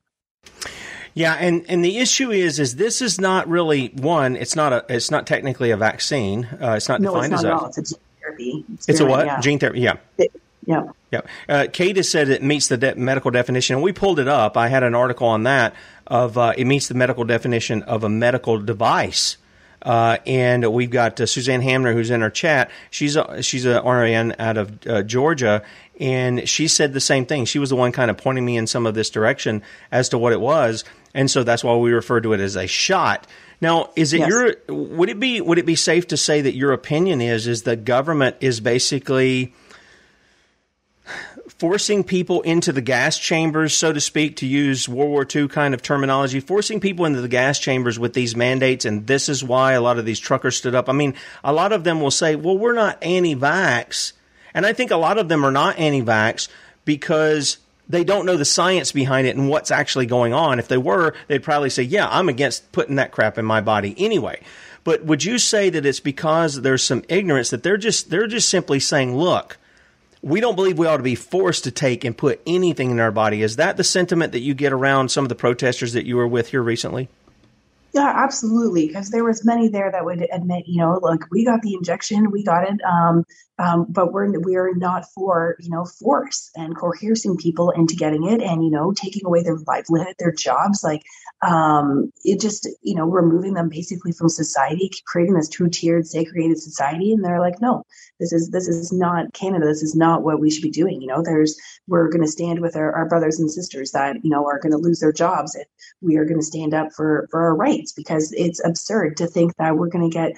[1.14, 4.37] Yeah, and, and the issue is is this is not really one.
[4.37, 4.85] It's not a.
[4.88, 6.44] It's not technically a vaccine.
[6.61, 7.81] Uh, it's not no, defined it's not as a.
[7.81, 8.64] It's a gene therapy.
[8.87, 9.26] It's a what?
[9.26, 9.40] Yeah.
[9.40, 9.81] Gene therapy.
[9.81, 9.96] Yeah.
[10.18, 10.31] It,
[10.68, 10.83] yeah.
[11.11, 11.22] Yeah.
[11.48, 14.59] Uh, Kate has said it meets the de- medical definition, and we pulled it up.
[14.59, 15.74] I had an article on that
[16.07, 19.38] of uh, it meets the medical definition of a medical device.
[19.81, 22.70] Uh, and we've got uh, Suzanne Hamner, who's in our chat.
[22.90, 25.62] She's a, she's a RN out of uh, Georgia,
[25.98, 27.46] and she said the same thing.
[27.46, 30.18] She was the one kind of pointing me in some of this direction as to
[30.18, 33.26] what it was and so that's why we refer to it as a shot.
[33.61, 34.28] Now, is it yes.
[34.28, 37.62] your would it be would it be safe to say that your opinion is is
[37.62, 39.52] the government is basically
[41.59, 45.75] forcing people into the gas chambers, so to speak, to use World War II kind
[45.75, 49.73] of terminology, forcing people into the gas chambers with these mandates, and this is why
[49.73, 50.88] a lot of these truckers stood up.
[50.88, 54.12] I mean, a lot of them will say, "Well, we're not anti-vax,"
[54.55, 56.49] and I think a lot of them are not anti-vax
[56.85, 60.59] because they don't know the science behind it and what's actually going on.
[60.59, 63.97] If they were, they'd probably say, "Yeah, I'm against putting that crap in my body
[63.99, 64.40] anyway."
[64.85, 68.49] But would you say that it's because there's some ignorance that they're just they're just
[68.49, 69.59] simply saying, "Look,
[70.22, 73.12] we don't believe we ought to be forced to take and put anything in our
[73.12, 76.16] body." Is that the sentiment that you get around some of the protesters that you
[76.16, 77.09] were with here recently?
[77.94, 78.87] Yeah, absolutely.
[78.87, 82.31] Because there was many there that would admit, you know, look, we got the injection,
[82.31, 83.24] we got it, um,
[83.59, 88.40] um, but we're we're not for you know force and coercing people into getting it,
[88.40, 90.85] and you know taking away their livelihood, their jobs.
[90.85, 91.02] Like
[91.42, 96.59] um, it just you know removing them basically from society, creating this two tiered segregated
[96.59, 97.85] society, and they're like, no,
[98.18, 99.66] this is this is not Canada.
[99.66, 101.01] This is not what we should be doing.
[101.01, 104.31] You know, there's we're going to stand with our, our brothers and sisters that you
[104.31, 105.64] know are going to lose their jobs, and
[106.01, 109.55] we are going to stand up for for our rights because it's absurd to think
[109.57, 110.33] that we're going to get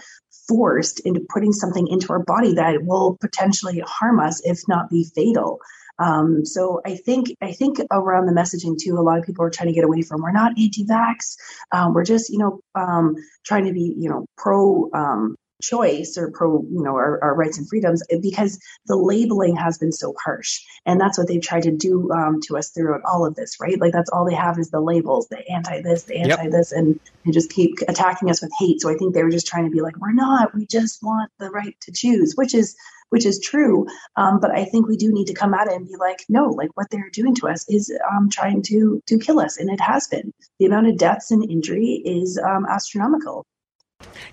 [0.48, 5.04] forced into putting something into our body that will potentially harm us, if not be
[5.14, 5.60] fatal.
[6.00, 9.50] Um, so I think I think around the messaging too, a lot of people are
[9.50, 10.22] trying to get away from.
[10.22, 11.36] We're not anti-vax.
[11.72, 16.30] Um, we're just you know um, trying to be you know pro um, choice or
[16.30, 20.60] pro you know our, our, rights and freedoms because the labeling has been so harsh
[20.86, 23.80] and that's what they've tried to do um, to us throughout all of this right
[23.80, 26.50] like that's all they have is the labels the anti this the anti yep.
[26.50, 29.46] this and and just keep attacking us with hate so i think they were just
[29.46, 32.74] trying to be like we're not we just want the right to choose which is
[33.10, 35.86] which is true um, but i think we do need to come at it and
[35.86, 39.38] be like no like what they're doing to us is um, trying to to kill
[39.38, 43.46] us and it has been the amount of deaths and injury is um, astronomical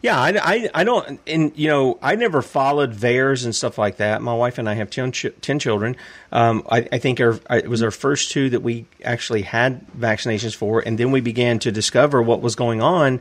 [0.01, 3.97] yeah, I, I, I, don't, and you know, I never followed VAERS and stuff like
[3.97, 4.21] that.
[4.21, 5.95] My wife and I have 10, ch- 10 children.
[6.31, 10.55] Um, I, I, think our, it was our first two that we actually had vaccinations
[10.55, 13.19] for, and then we began to discover what was going on,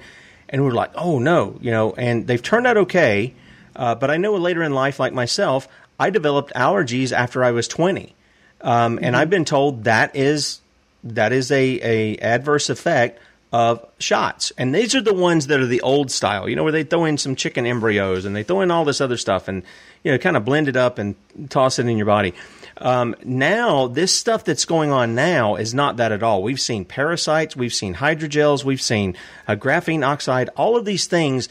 [0.48, 3.34] and we were like, oh no, you know, and they've turned out okay.
[3.76, 7.68] Uh, but I know later in life, like myself, I developed allergies after I was
[7.68, 8.14] 20.
[8.62, 9.14] Um, and mm-hmm.
[9.14, 10.60] I've been told that is
[11.04, 13.20] that is a, a adverse effect
[13.52, 14.52] of shots.
[14.58, 17.04] And these are the ones that are the old style, you know, where they throw
[17.04, 19.62] in some chicken embryos and they throw in all this other stuff and,
[20.02, 21.14] you know, kind of blend it up and
[21.48, 22.34] toss it in your body.
[22.78, 26.42] Um, now, this stuff that's going on now is not that at all.
[26.42, 29.16] We've seen parasites, we've seen hydrogels, we've seen
[29.48, 31.48] uh, graphene oxide, all of these things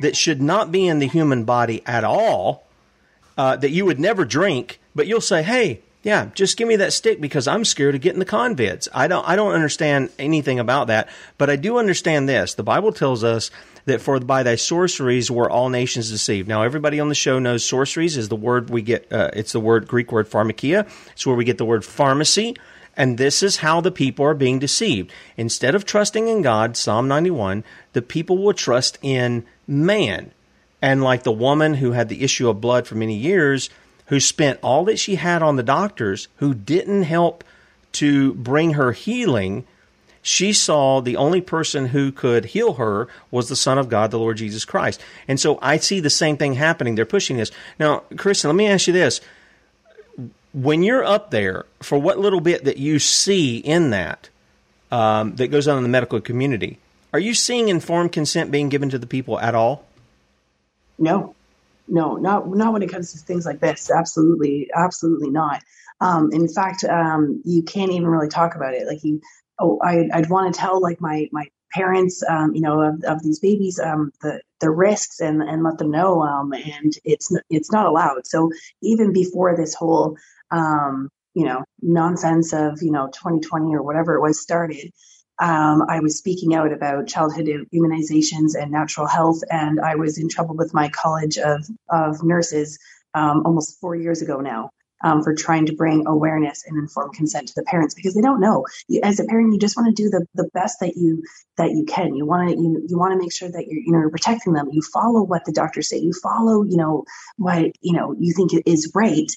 [0.00, 2.66] that should not be in the human body at all,
[3.36, 6.92] uh, that you would never drink, but you'll say, hey, yeah, just give me that
[6.92, 8.88] stick because I'm scared of getting the convids.
[8.92, 12.54] I don't I don't understand anything about that, but I do understand this.
[12.54, 13.50] The Bible tells us
[13.86, 16.46] that for by thy sorceries were all nations deceived.
[16.46, 19.60] Now everybody on the show knows sorceries is the word we get uh, it's the
[19.60, 20.86] word Greek word pharmakia.
[21.12, 22.54] It's where we get the word pharmacy.
[22.96, 25.10] And this is how the people are being deceived.
[25.36, 30.32] Instead of trusting in God, Psalm 91, the people will trust in man.
[30.82, 33.70] And like the woman who had the issue of blood for many years,
[34.06, 37.42] who spent all that she had on the doctors who didn't help
[37.92, 39.66] to bring her healing,
[40.20, 44.18] she saw the only person who could heal her was the Son of God, the
[44.18, 45.00] Lord Jesus Christ.
[45.28, 46.94] And so I see the same thing happening.
[46.94, 47.50] They're pushing this.
[47.78, 49.20] Now, Kristen, let me ask you this.
[50.52, 54.30] When you're up there, for what little bit that you see in that,
[54.90, 56.78] um, that goes on in the medical community,
[57.14, 59.86] are you seeing informed consent being given to the people at all?
[60.98, 61.34] No
[61.88, 63.90] no, not not when it comes to things like this.
[63.90, 65.62] Absolutely, absolutely not.
[66.00, 68.86] Um, in fact, um, you can't even really talk about it.
[68.86, 69.20] Like you,
[69.58, 73.22] oh, I, would want to tell like my my parents, um, you know, of, of
[73.22, 76.22] these babies, um, the the risks and and let them know.
[76.22, 78.26] Um, and it's it's not allowed.
[78.26, 78.50] So
[78.82, 80.16] even before this whole,
[80.50, 84.90] um, you know, nonsense of you know 2020 or whatever it was started,
[85.40, 90.28] um, I was speaking out about childhood immunizations and natural health, and I was in
[90.28, 92.78] trouble with my college of, of nurses
[93.14, 94.70] um, almost four years ago now
[95.02, 98.40] um, for trying to bring awareness and informed consent to the parents because they don't
[98.40, 98.64] know.
[99.02, 101.22] As a parent, you just want to do the, the best that you
[101.56, 102.14] that you can.
[102.14, 104.52] You want to you, you want to make sure that you're you know you're protecting
[104.52, 104.68] them.
[104.72, 105.98] You follow what the doctors say.
[105.98, 107.04] You follow you know
[107.36, 109.30] what you know you think is right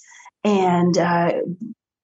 [0.43, 1.33] and uh,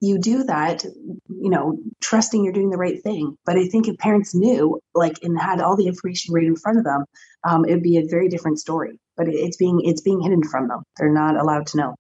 [0.04, 3.38] you do that, you know, trusting you're doing the right thing.
[3.46, 6.78] But I think if parents knew, like, and had all the information right in front
[6.78, 7.06] of them,
[7.46, 9.00] um, it would be a very different story.
[9.16, 10.84] But it's being it's being hidden from them.
[10.98, 11.96] They're not allowed to know.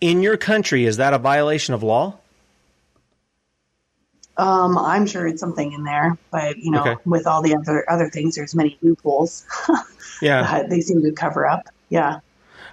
[0.00, 2.18] In your country, is that a violation of law?
[4.36, 6.96] Um, I'm sure it's something in there, but you know, okay.
[7.04, 9.46] with all the other other things, there's many loopholes.
[10.22, 11.68] yeah, they seem to cover up.
[11.90, 12.18] Yeah.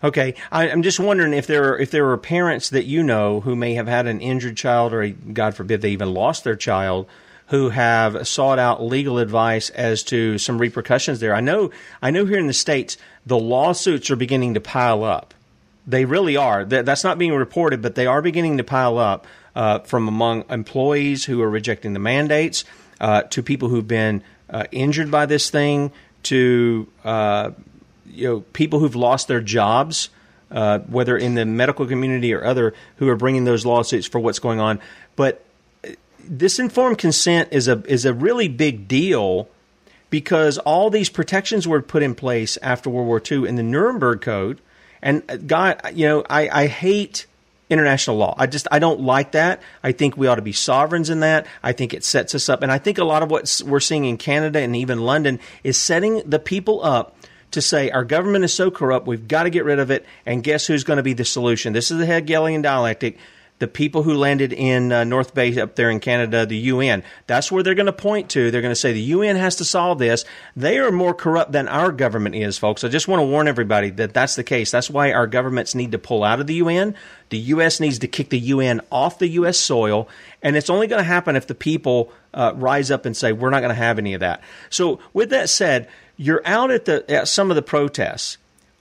[0.04, 3.42] Okay, I, am just wondering if there are, if there are parents that you know
[3.42, 6.56] who may have had an injured child, or a, God forbid they even lost their
[6.56, 7.08] child,
[7.48, 11.36] who have sought out legal advice as to some repercussions there.
[11.36, 11.70] I know,
[12.02, 15.34] I know here in the states the lawsuits are beginning to pile up.
[15.86, 16.64] They really are.
[16.66, 21.26] That's not being reported, but they are beginning to pile up uh, from among employees
[21.26, 22.64] who are rejecting the mandates,
[23.00, 25.92] uh, to people who've been uh, injured by this thing,
[26.24, 27.52] to uh,
[28.14, 30.10] you know people who've lost their jobs,
[30.52, 34.40] uh, whether in the medical community or other, who are bringing those lawsuits for what's
[34.40, 34.80] going on.
[35.16, 35.44] But
[35.84, 39.48] uh, this informed consent is a is a really big deal
[40.10, 44.22] because all these protections were put in place after World War II in the Nuremberg
[44.22, 44.62] Code.
[45.02, 47.26] And uh, God, you know, I, I hate
[47.72, 48.36] international law.
[48.38, 49.62] I just I don't like that.
[49.82, 51.48] I think we ought to be sovereigns in that.
[51.64, 54.06] I think it sets us up, and I think a lot of what we're seeing
[54.06, 57.16] in Canada and even London is setting the people up
[57.52, 60.06] to say our government is so corrupt, we've got to get rid of it.
[60.26, 61.74] And guess who's going to be the solution?
[61.74, 63.18] This is the Hegelian dialectic.
[63.60, 67.52] The people who landed in uh, North Bay up there in Canada, the UN, that's
[67.52, 68.50] where they're going to point to.
[68.50, 70.26] They're going to say the UN has to solve this.
[70.56, 72.84] They are more corrupt than our government is, folks.
[72.84, 74.72] I just want to warn everybody that that's the case.
[74.72, 76.96] That's why our governments need to pull out of the UN.
[77.30, 77.80] The U.S.
[77.80, 79.60] needs to kick the UN off the U.S.
[79.60, 80.10] soil.
[80.42, 83.52] And it's only going to happen if the people uh, rise up and say, we're
[83.52, 84.42] not going to have any of that.
[84.72, 85.88] So, with that said,
[86.22, 88.38] You're out at the at some of the protests.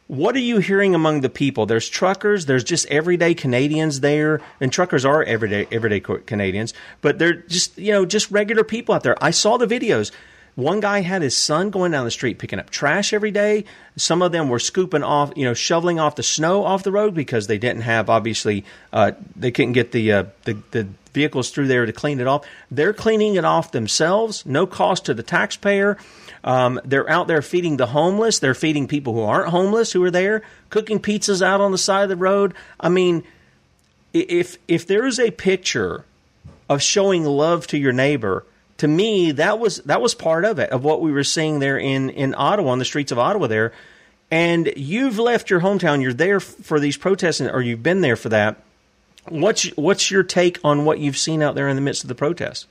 [0.09, 1.65] What are you hearing among the people?
[1.65, 7.33] There's truckers, there's just everyday Canadians there, and truckers are everyday everyday Canadians, but they're
[7.33, 9.17] just you know just regular people out there.
[9.25, 10.11] I saw the videos.
[10.55, 13.65] One guy had his son going down the street picking up trash every day.
[13.97, 17.15] Some of them were scooping off, you know, shoveling off the snow off the road
[17.15, 21.69] because they didn't have obviously uh, they couldn't get the, uh, the the vehicles through
[21.69, 22.45] there to clean it off.
[22.71, 25.97] They're cleaning it off themselves, no cost to the taxpayer.
[26.43, 28.39] Um, they're out there feeding the homeless.
[28.39, 32.05] They're feeding people who aren't homeless who are there, cooking pizzas out on the side
[32.05, 32.55] of the road.
[32.79, 33.25] I mean,
[34.13, 36.05] if if there is a picture
[36.69, 38.45] of showing love to your neighbor,
[38.79, 41.79] to me that was that was part of it of what we were seeing there
[41.79, 43.73] in in Ottawa on the streets of Ottawa there.
[44.31, 46.03] And you've left your hometown.
[46.03, 48.63] You're there for these protests, or you've been there for that.
[49.29, 52.15] What's what's your take on what you've seen out there in the midst of the
[52.15, 52.67] protests?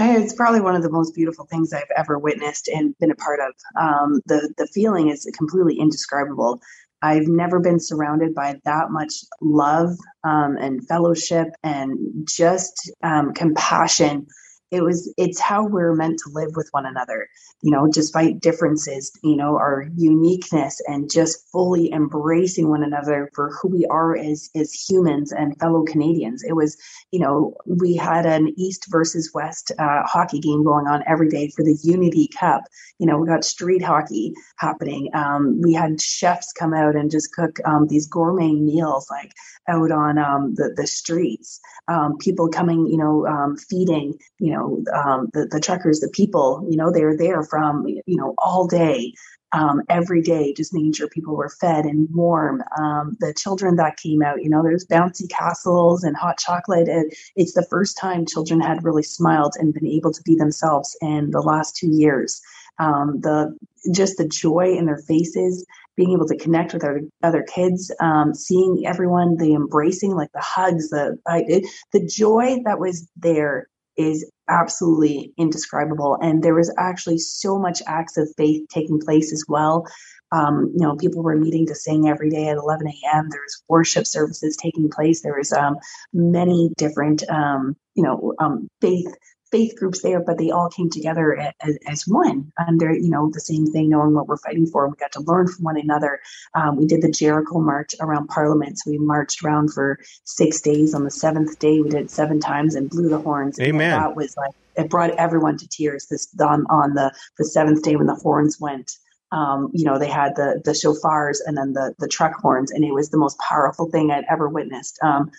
[0.00, 3.40] It's probably one of the most beautiful things I've ever witnessed and been a part
[3.40, 3.52] of.
[3.80, 6.60] Um, the the feeling is completely indescribable.
[7.02, 9.90] I've never been surrounded by that much love
[10.24, 14.26] um, and fellowship and just um, compassion
[14.70, 17.28] it was it's how we're meant to live with one another
[17.62, 23.50] you know despite differences you know our uniqueness and just fully embracing one another for
[23.60, 26.42] who we are as as humans and fellow canadians.
[26.44, 26.76] It was
[27.10, 31.50] you know we had an east versus west uh, hockey game going on every day
[31.54, 32.62] for the unity cup.
[32.98, 35.10] You know we got street hockey happening.
[35.14, 39.32] Um, we had chefs come out and just cook um, these gourmet meals like
[39.68, 41.60] out on um, the, the streets.
[41.88, 46.10] Um, people coming you know um, feeding you know know um, the the truckers, the
[46.10, 49.12] people, you know, they're there from you know all day,
[49.52, 52.62] um, every day, just making sure people were fed and warm.
[52.78, 56.88] Um, the children that came out, you know, there's bouncy castles and hot chocolate.
[56.88, 60.96] And it's the first time children had really smiled and been able to be themselves
[61.00, 62.40] in the last two years.
[62.78, 63.56] Um, the
[63.92, 65.64] just the joy in their faces,
[65.96, 70.40] being able to connect with our other kids, um, seeing everyone, the embracing, like the
[70.40, 76.16] hugs, the I, it, the joy that was there is absolutely indescribable.
[76.22, 79.86] And there was actually so much acts of faith taking place as well.
[80.30, 83.28] Um, you know, people were meeting to sing every day at 11 a.m.
[83.30, 85.22] There was worship services taking place.
[85.22, 85.76] There was um,
[86.12, 89.12] many different, um, you know, um, faith
[89.50, 93.40] faith groups there, but they all came together as, as, one under, you know, the
[93.40, 94.88] same thing, knowing what we're fighting for.
[94.88, 96.20] We got to learn from one another.
[96.54, 98.78] Um, we did the Jericho March around Parliament.
[98.78, 100.94] So we marched around for six days.
[100.94, 103.58] On the seventh day, we did it seven times and blew the horns.
[103.60, 103.92] Amen.
[103.92, 107.82] And that was like, it brought everyone to tears this on, on the, the seventh
[107.82, 108.92] day when the horns went.
[109.30, 112.82] Um, you know, they had the the shofars and then the the truck horns, and
[112.82, 114.98] it was the most powerful thing I'd ever witnessed.
[115.02, 115.30] Um,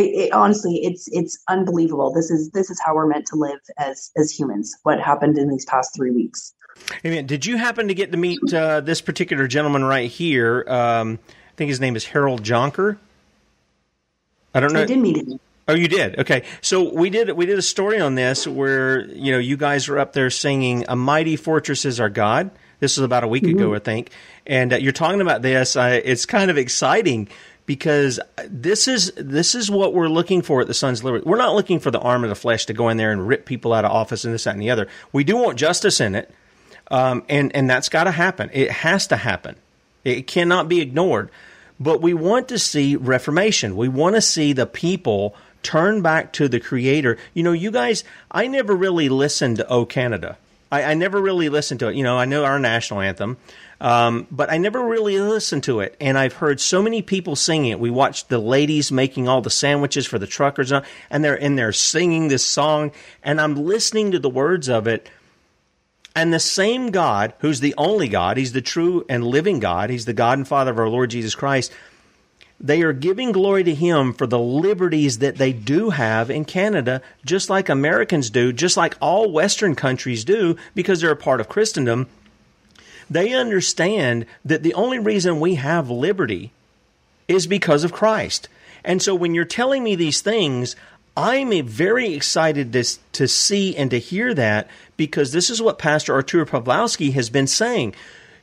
[0.00, 2.12] it, honestly, it's it's unbelievable.
[2.12, 4.76] This is this is how we're meant to live as as humans.
[4.82, 6.54] What happened in these past three weeks?
[7.04, 7.26] Amen.
[7.26, 10.64] Did you happen to get to meet uh, this particular gentleman right here?
[10.68, 12.98] Um, I think his name is Harold Jonker.
[14.54, 14.82] I don't know.
[14.82, 15.40] I did meet him.
[15.68, 16.18] Oh, you did.
[16.18, 19.86] Okay, so we did we did a story on this where you know you guys
[19.86, 23.42] were up there singing "A Mighty Fortress Is Our God." This was about a week
[23.42, 23.58] mm-hmm.
[23.58, 24.10] ago, I think,
[24.46, 25.76] and uh, you're talking about this.
[25.76, 27.28] Uh, it's kind of exciting
[27.68, 31.24] because this is this is what we're looking for at the Sons of Liberty.
[31.28, 33.44] We're not looking for the arm of the flesh to go in there and rip
[33.44, 34.88] people out of office and this, that, and the other.
[35.12, 36.34] We do want justice in it,
[36.90, 38.48] um, and and that's got to happen.
[38.54, 39.56] It has to happen.
[40.02, 41.30] It cannot be ignored.
[41.78, 43.76] But we want to see reformation.
[43.76, 47.18] We want to see the people turn back to the Creator.
[47.34, 50.38] You know, you guys, I never really listened to "O Canada."
[50.72, 51.96] I, I never really listened to it.
[51.96, 53.36] You know, I know our national anthem.
[53.80, 57.70] Um, but I never really listened to it, and I've heard so many people singing
[57.70, 57.78] it.
[57.78, 61.72] We watched the ladies making all the sandwiches for the truckers, and they're in there
[61.72, 62.90] singing this song,
[63.22, 65.08] and I'm listening to the words of it.
[66.16, 70.06] And the same God, who's the only God, He's the true and living God, He's
[70.06, 71.72] the God and Father of our Lord Jesus Christ.
[72.60, 77.02] They are giving glory to Him for the liberties that they do have in Canada,
[77.24, 81.48] just like Americans do, just like all Western countries do, because they're a part of
[81.48, 82.08] Christendom.
[83.10, 86.52] They understand that the only reason we have liberty
[87.26, 88.48] is because of Christ.
[88.84, 90.76] And so when you're telling me these things,
[91.16, 96.14] I'm very excited to, to see and to hear that because this is what Pastor
[96.14, 97.94] Artur Pawlowski has been saying.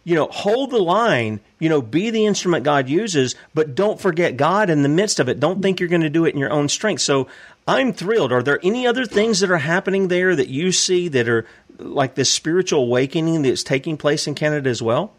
[0.04, 4.38] You know, hold the line, you know, be the instrument God uses, but don't forget
[4.38, 5.39] God in the midst of it.
[5.39, 7.02] Don't think you're going to do it in your own strength.
[7.02, 7.28] So
[7.68, 8.32] I'm thrilled.
[8.32, 11.48] Are there any other things that are happening there that you see that are
[11.80, 15.14] like this spiritual awakening that's taking place in Canada as well?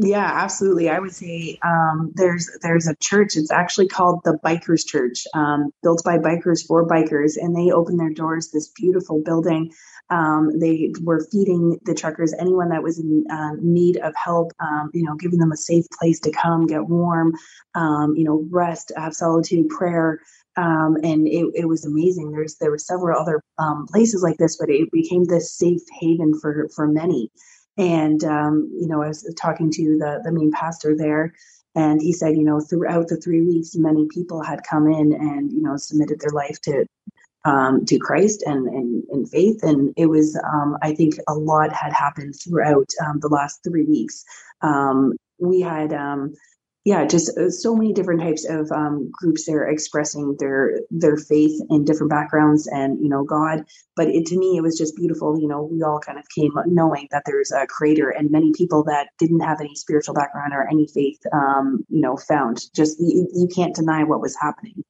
[0.00, 0.88] Yeah, absolutely.
[0.88, 3.36] I would say um, there's there's a church.
[3.36, 7.98] It's actually called the Bikers Church, um, built by bikers for bikers, and they opened
[7.98, 8.50] their doors.
[8.52, 9.72] This beautiful building.
[10.08, 14.52] Um, they were feeding the truckers, anyone that was in uh, need of help.
[14.60, 17.34] Um, you know, giving them a safe place to come, get warm.
[17.74, 20.20] Um, you know, rest, have solitude, prayer.
[20.58, 22.32] Um, and it, it, was amazing.
[22.32, 23.40] There's there were several other
[23.88, 27.30] places like this, but it became this safe haven for for many.
[27.78, 31.32] And, um, you know, I was talking to the, the main pastor there,
[31.76, 35.52] and he said, you know, throughout the three weeks, many people had come in and,
[35.52, 36.84] you know, submitted their life to
[37.44, 39.62] um, to Christ and, and, and faith.
[39.62, 43.84] And it was, um, I think a lot had happened throughout um, the last three
[43.84, 44.24] weeks.
[44.60, 46.34] Um, we had um,
[46.88, 51.60] yeah, just uh, so many different types of um, groups there expressing their their faith
[51.68, 53.66] in different backgrounds and you know God.
[53.94, 55.38] But it, to me, it was just beautiful.
[55.38, 58.84] You know, we all kind of came knowing that there's a Creator, and many people
[58.84, 63.28] that didn't have any spiritual background or any faith, um, you know, found just you,
[63.34, 64.82] you can't deny what was happening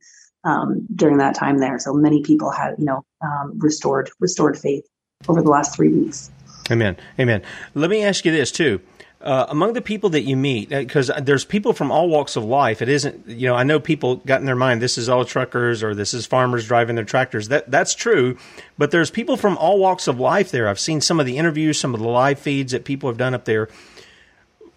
[0.44, 1.80] um, during that time there.
[1.80, 4.84] So many people had you know um, restored restored faith
[5.26, 6.30] over the last three weeks.
[6.70, 6.96] Amen.
[7.18, 7.42] Amen.
[7.74, 8.80] Let me ask you this too
[9.20, 12.44] uh, among the people that you meet, because uh, there's people from all walks of
[12.44, 12.80] life.
[12.80, 15.82] It isn't, you know, I know people got in their mind this is all truckers
[15.82, 17.48] or this is farmers driving their tractors.
[17.48, 18.38] That that's true,
[18.76, 20.68] but there's people from all walks of life there.
[20.68, 23.34] I've seen some of the interviews, some of the live feeds that people have done
[23.34, 23.68] up there.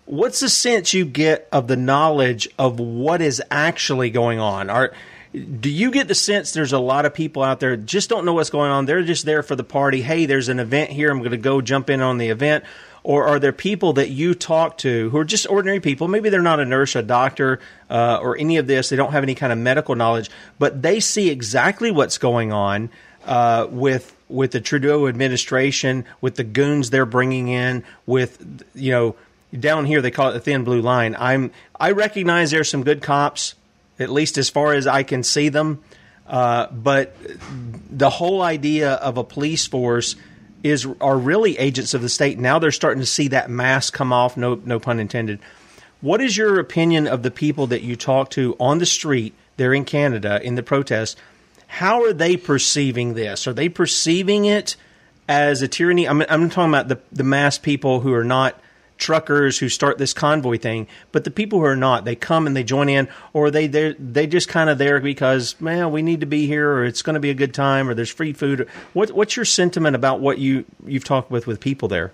[0.06, 4.72] What's the sense you get of the knowledge of what is actually going on?
[4.72, 4.92] Are
[5.34, 8.34] do you get the sense there's a lot of people out there just don't know
[8.34, 8.86] what's going on?
[8.86, 10.02] They're just there for the party.
[10.02, 11.10] Hey, there's an event here.
[11.10, 12.66] I'm going to go jump in on the event
[13.04, 16.08] or are there people that you talk to who are just ordinary people?
[16.08, 18.90] Maybe they're not a nurse, a doctor, uh, or any of this.
[18.90, 20.30] They don't have any kind of medical knowledge,
[20.60, 22.90] but they see exactly what's going on
[23.26, 29.16] uh, with with the Trudeau administration, with the goons they're bringing in, with you know
[29.60, 31.16] down here they call it the thin blue line.
[31.18, 33.56] I'm I recognize there's some good cops,
[34.00, 35.84] at least as far as I can see them.
[36.28, 37.16] Uh, but
[37.90, 40.16] the whole idea of a police force
[40.64, 42.40] is are really agents of the state.
[42.40, 44.38] Now they're starting to see that mask come off.
[44.38, 45.40] No, no pun intended.
[46.02, 49.74] What is your opinion of the people that you talk to on the street there
[49.74, 51.16] in Canada in the protests?
[51.68, 53.48] How are they perceiving this?
[53.48, 54.76] Are they perceiving it
[55.30, 56.08] as a tyranny?
[56.08, 58.60] I'm, I'm talking about the the mass people who are not
[59.02, 62.56] truckers who start this convoy thing, but the people who are not, they come and
[62.56, 66.22] they join in, or they they they just kind of there because man, we need
[66.22, 68.70] to be here, or it's going to be a good time, or there's free food.
[68.94, 72.12] What what's your sentiment about what you you've talked with with people there?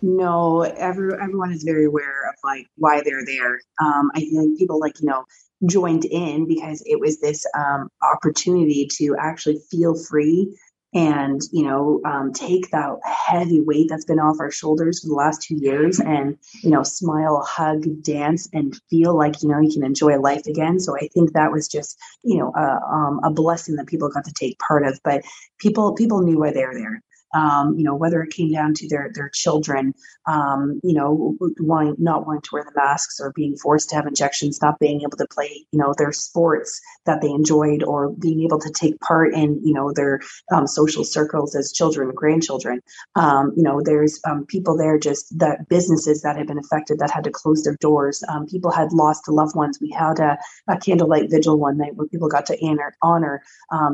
[0.00, 3.60] No, every, everyone is very aware of like why they're there.
[3.80, 5.24] Um, I think people like you know
[5.66, 10.56] joined in because it was this um, opportunity to actually feel free
[10.94, 15.14] and you know um, take that heavy weight that's been off our shoulders for the
[15.14, 19.72] last two years and you know smile hug dance and feel like you know you
[19.72, 20.80] can enjoy life again.
[20.80, 24.24] So i think that was just you know a, um, a blessing that people got
[24.24, 25.22] to take part of but
[25.58, 27.02] people people knew why they were there
[27.34, 29.94] um, you know, whether it came down to their their children,
[30.26, 34.06] um, you know, wanting not wanting to wear the masks or being forced to have
[34.06, 38.42] injections, not being able to play, you know, their sports that they enjoyed, or being
[38.42, 40.20] able to take part in, you know, their
[40.52, 42.80] um, social circles as children, grandchildren.
[43.14, 47.10] Um, you know, there's um, people there just that businesses that had been affected that
[47.10, 48.22] had to close their doors.
[48.28, 49.78] Um, people had lost loved ones.
[49.80, 53.42] We had a, a, candlelight vigil one night where people got to honor, honor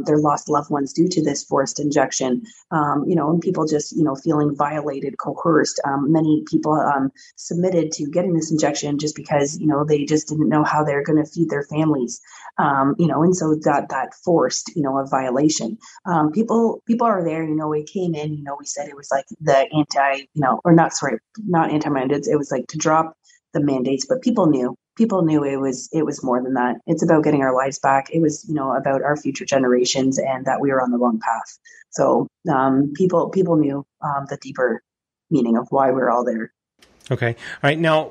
[0.05, 2.43] their lost loved ones due to this forced injection.
[3.07, 5.81] you know know, and people just, you know, feeling violated, coerced.
[5.85, 10.29] Um, many people um, submitted to getting this injection just because, you know, they just
[10.29, 12.21] didn't know how they're going to feed their families.
[12.59, 15.79] Um, you know, and so that that forced, you know, a violation.
[16.07, 17.45] Um, people people are there.
[17.45, 18.35] You know, we came in.
[18.35, 21.71] You know, we said it was like the anti, you know, or not sorry, not
[21.71, 22.29] anti mandates.
[22.29, 23.17] It was like to drop
[23.53, 26.77] the mandates, but people knew people knew it was it was more than that.
[26.87, 28.09] It's about getting our lives back.
[28.13, 31.21] It was you know about our future generations and that we were on the wrong
[31.21, 31.59] path.
[31.95, 34.83] So um, people people knew um, the deeper
[35.31, 36.53] meaning of why we're all there.
[37.11, 37.79] Okay, all right.
[37.79, 38.11] Now,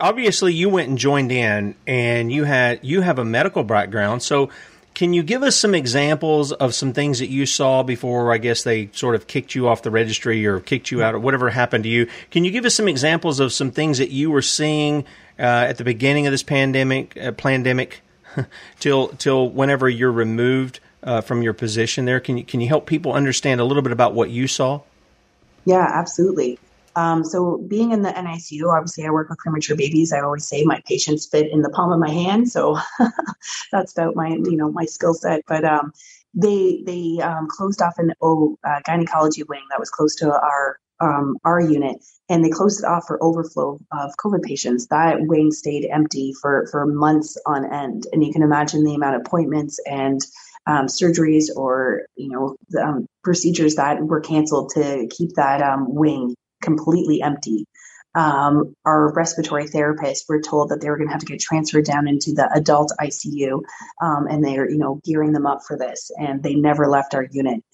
[0.00, 4.50] obviously, you went and joined in, and you had you have a medical background, so.
[4.94, 8.64] Can you give us some examples of some things that you saw before I guess
[8.64, 11.84] they sort of kicked you off the registry or kicked you out or whatever happened
[11.84, 12.08] to you?
[12.32, 15.04] Can you give us some examples of some things that you were seeing
[15.38, 18.00] uh, at the beginning of this pandemic, uh, pandemic,
[18.80, 22.20] till till whenever you're removed uh, from your position there.
[22.20, 24.80] Can you can you help people understand a little bit about what you saw?
[25.64, 26.58] Yeah, absolutely.
[26.96, 30.12] Um, so being in the NICU, obviously I work with premature babies.
[30.12, 32.50] I always say my patients fit in the palm of my hand.
[32.50, 32.76] So
[33.72, 35.42] that's about my, you know, my skill set.
[35.46, 35.92] But um,
[36.34, 40.78] they they um, closed off an oh, uh, gynecology wing that was close to our
[41.00, 44.88] um, our unit, and they closed it off for overflow of COVID patients.
[44.88, 49.16] That wing stayed empty for for months on end, and you can imagine the amount
[49.16, 50.20] of appointments and
[50.68, 56.36] um, surgeries or you know um, procedures that were canceled to keep that um, wing
[56.62, 57.64] completely empty.
[58.14, 61.84] Um, our respiratory therapists were told that they were going to have to get transferred
[61.84, 63.60] down into the adult ICU,
[64.02, 67.26] um, and they're you know gearing them up for this, and they never left our
[67.30, 67.64] unit.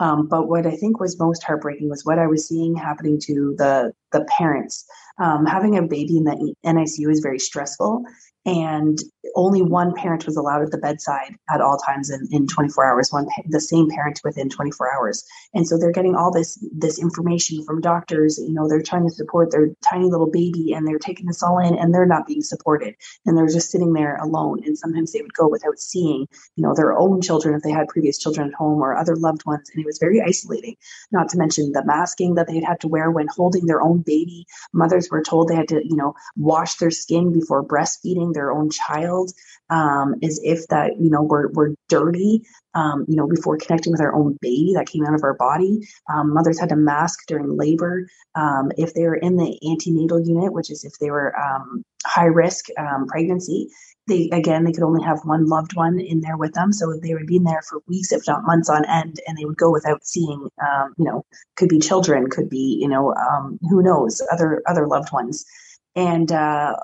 [0.00, 3.54] Um, but what I think was most heartbreaking was what I was seeing happening to
[3.56, 4.84] the the parents.
[5.18, 8.02] Having a baby in the NICU is very stressful,
[8.44, 8.98] and
[9.36, 13.10] only one parent was allowed at the bedside at all times in, in 24 hours
[13.12, 15.24] one the same parent within 24 hours.
[15.54, 19.14] And so they're getting all this this information from doctors you know they're trying to
[19.14, 22.42] support their tiny little baby and they're taking this all in and they're not being
[22.42, 22.94] supported.
[23.24, 24.62] And they're just sitting there alone.
[24.64, 27.88] And sometimes they would go without seeing you know their own children if they had
[27.88, 29.70] previous children at home or other loved ones.
[29.72, 30.76] And it was very isolating
[31.12, 34.46] not to mention the masking that they'd had to wear when holding their own baby.
[34.72, 38.70] Mothers were told they had to you know wash their skin before breastfeeding their own
[38.70, 39.11] child
[39.70, 42.42] um, as if that you know we're, we're dirty
[42.74, 45.80] um, you know before connecting with our own baby that came out of our body.
[46.12, 50.52] Um, mothers had to mask during labor um, if they were in the antenatal unit
[50.52, 53.68] which is if they were um, high risk um, pregnancy
[54.08, 56.72] they again they could only have one loved one in there with them.
[56.72, 59.44] So they would be in there for weeks if not months on end and they
[59.44, 60.48] would go without seeing
[60.98, 61.24] you know
[61.56, 63.14] could be children could be you know
[63.70, 65.44] who knows other other loved ones.
[65.94, 66.76] And uh,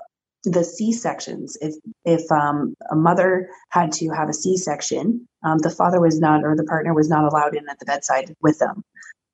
[0.43, 1.57] the C sections.
[1.61, 1.75] If
[2.05, 6.43] if um, a mother had to have a C section, um, the father was not
[6.43, 8.83] or the partner was not allowed in at the bedside with them.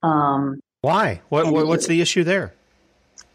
[0.03, 1.21] Um, Why?
[1.29, 2.53] What, what what's the issue there?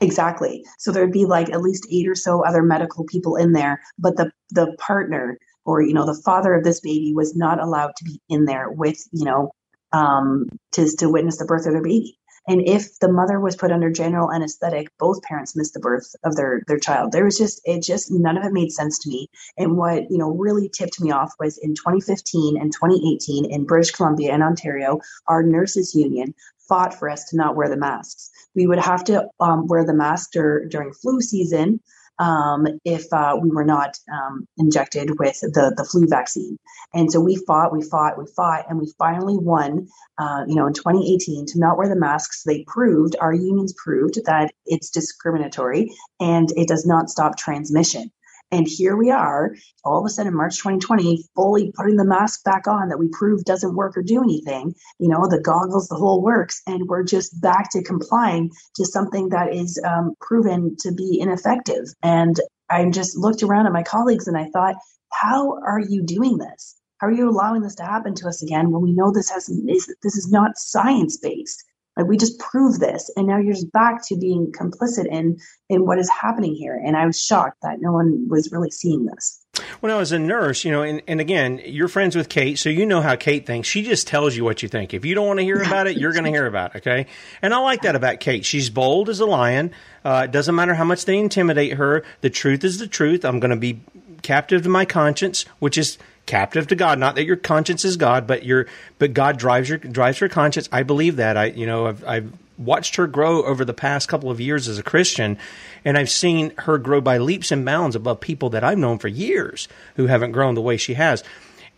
[0.01, 0.65] Exactly.
[0.79, 4.17] So there'd be like at least eight or so other medical people in there, but
[4.17, 8.05] the the partner or you know the father of this baby was not allowed to
[8.05, 9.53] be in there with you know
[9.93, 12.19] um, to to witness the birth of their baby.
[12.49, 16.37] And if the mother was put under general anesthetic, both parents missed the birth of
[16.37, 17.13] their their child.
[17.13, 19.29] There was just it just none of it made sense to me.
[19.59, 23.91] And what you know really tipped me off was in 2015 and 2018 in British
[23.91, 26.35] Columbia and Ontario, our nurses union
[26.69, 28.31] fought for us to not wear the masks.
[28.55, 31.81] We would have to um, wear the mask dur- during flu season
[32.19, 36.59] um, if uh, we were not um, injected with the, the flu vaccine.
[36.93, 39.89] And so we fought, we fought, we fought, and we finally won,
[40.19, 42.43] uh, you know, in 2018 to not wear the masks.
[42.45, 48.11] They proved, our unions proved that it's discriminatory and it does not stop transmission.
[48.53, 52.67] And here we are, all of a sudden, March 2020, fully putting the mask back
[52.67, 54.75] on that we prove doesn't work or do anything.
[54.99, 59.29] You know, the goggles, the whole works, and we're just back to complying to something
[59.29, 61.85] that is um, proven to be ineffective.
[62.03, 64.75] And I just looked around at my colleagues and I thought,
[65.13, 66.77] how are you doing this?
[66.99, 69.47] How are you allowing this to happen to us again when we know this has
[69.47, 71.65] this is not science based?
[72.01, 75.37] Like we just proved this, and now you're just back to being complicit in
[75.69, 76.81] in what is happening here.
[76.83, 79.45] And I was shocked that no one was really seeing this.
[79.81, 82.71] When I was a nurse, you know, and, and again, you're friends with Kate, so
[82.71, 83.69] you know how Kate thinks.
[83.69, 84.95] She just tells you what you think.
[84.95, 87.07] If you don't want to hear about it, you're going to hear about it, okay?
[87.43, 88.47] And I like that about Kate.
[88.47, 89.73] She's bold as a lion.
[90.05, 92.05] Uh, it doesn't matter how much they intimidate her.
[92.23, 93.25] The truth is the truth.
[93.25, 93.81] I'm going to be
[94.23, 96.99] captive to my conscience, which is captive to God.
[96.99, 98.67] Not that your conscience is God, but your
[98.99, 100.69] but God drives your drives her conscience.
[100.73, 101.37] I believe that.
[101.37, 104.79] I you know I've, I've watched her grow over the past couple of years as
[104.79, 105.39] a Christian,
[105.85, 109.09] and I've seen her grow by leaps and bounds above people that I've known for
[109.09, 109.67] years
[109.97, 111.25] who haven't grown the way she has.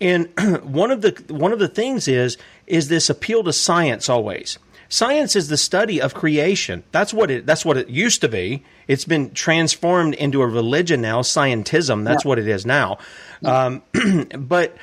[0.00, 0.28] And
[0.62, 2.36] one of the one of the things is
[2.66, 4.58] is this appeal to science always.
[4.92, 6.84] Science is the study of creation.
[6.92, 8.62] That's what it that's what it used to be.
[8.86, 12.04] It's been transformed into a religion now, scientism.
[12.04, 12.28] That's yeah.
[12.28, 12.98] what it is now.
[13.42, 13.82] Um,
[14.36, 14.76] but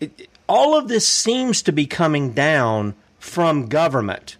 [0.00, 4.36] it, all of this seems to be coming down from government.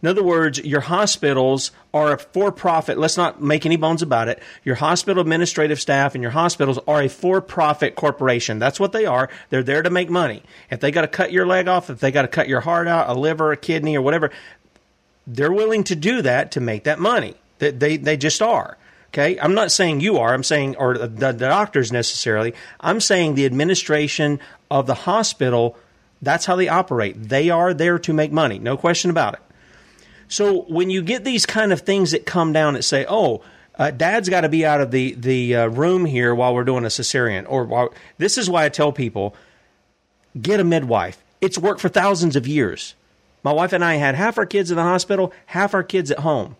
[0.00, 2.98] In other words, your hospitals are a for profit.
[2.98, 4.42] Let's not make any bones about it.
[4.64, 8.58] Your hospital administrative staff and your hospitals are a for profit corporation.
[8.58, 9.30] That's what they are.
[9.48, 10.42] They're there to make money.
[10.70, 12.88] If they got to cut your leg off, if they got to cut your heart
[12.88, 14.30] out, a liver, a kidney, or whatever,
[15.24, 17.36] they're willing to do that to make that money.
[17.60, 18.76] They, they, they just are.
[19.08, 20.34] Okay, I'm not saying you are.
[20.34, 22.52] I'm saying, or the, the doctors necessarily.
[22.80, 25.78] I'm saying the administration of the hospital.
[26.20, 27.28] That's how they operate.
[27.28, 29.40] They are there to make money, no question about it.
[30.28, 33.42] So when you get these kind of things that come down that say, "Oh,
[33.78, 36.84] uh, Dad's got to be out of the the uh, room here while we're doing
[36.84, 39.34] a cesarean," or while, this is why I tell people,
[40.40, 41.22] get a midwife.
[41.40, 42.94] It's worked for thousands of years.
[43.42, 46.20] My wife and I had half our kids in the hospital, half our kids at
[46.20, 46.56] home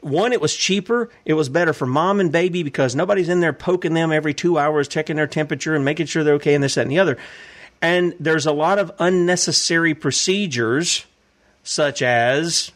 [0.00, 1.10] one, it was cheaper.
[1.24, 4.58] It was better for mom and baby because nobody's in there poking them every two
[4.58, 7.18] hours, checking their temperature and making sure they're okay and this, that, and the other.
[7.80, 11.04] And there's a lot of unnecessary procedures,
[11.68, 12.72] such as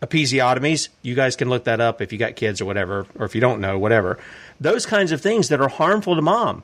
[0.00, 0.88] episiotomies.
[1.02, 3.42] You guys can look that up if you got kids or whatever, or if you
[3.42, 4.18] don't know, whatever.
[4.58, 6.62] Those kinds of things that are harmful to mom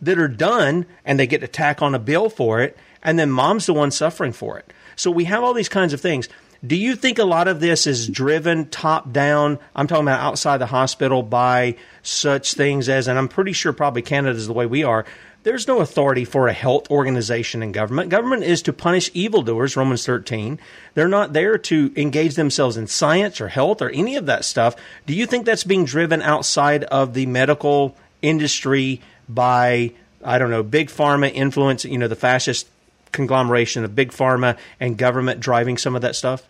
[0.00, 3.32] that are done and they get to tack on a bill for it, and then
[3.32, 4.72] mom's the one suffering for it.
[4.94, 6.28] So we have all these kinds of things.
[6.64, 9.58] Do you think a lot of this is driven top down?
[9.74, 11.74] I'm talking about outside the hospital by
[12.04, 15.04] such things as, and I'm pretty sure probably Canada is the way we are.
[15.44, 18.10] There's no authority for a health organization in government.
[18.10, 20.60] Government is to punish evildoers, Romans 13.
[20.94, 24.76] They're not there to engage themselves in science or health or any of that stuff.
[25.04, 30.62] Do you think that's being driven outside of the medical industry by, I don't know,
[30.62, 32.68] big pharma influence, you know, the fascist
[33.10, 36.46] conglomeration of big pharma and government driving some of that stuff?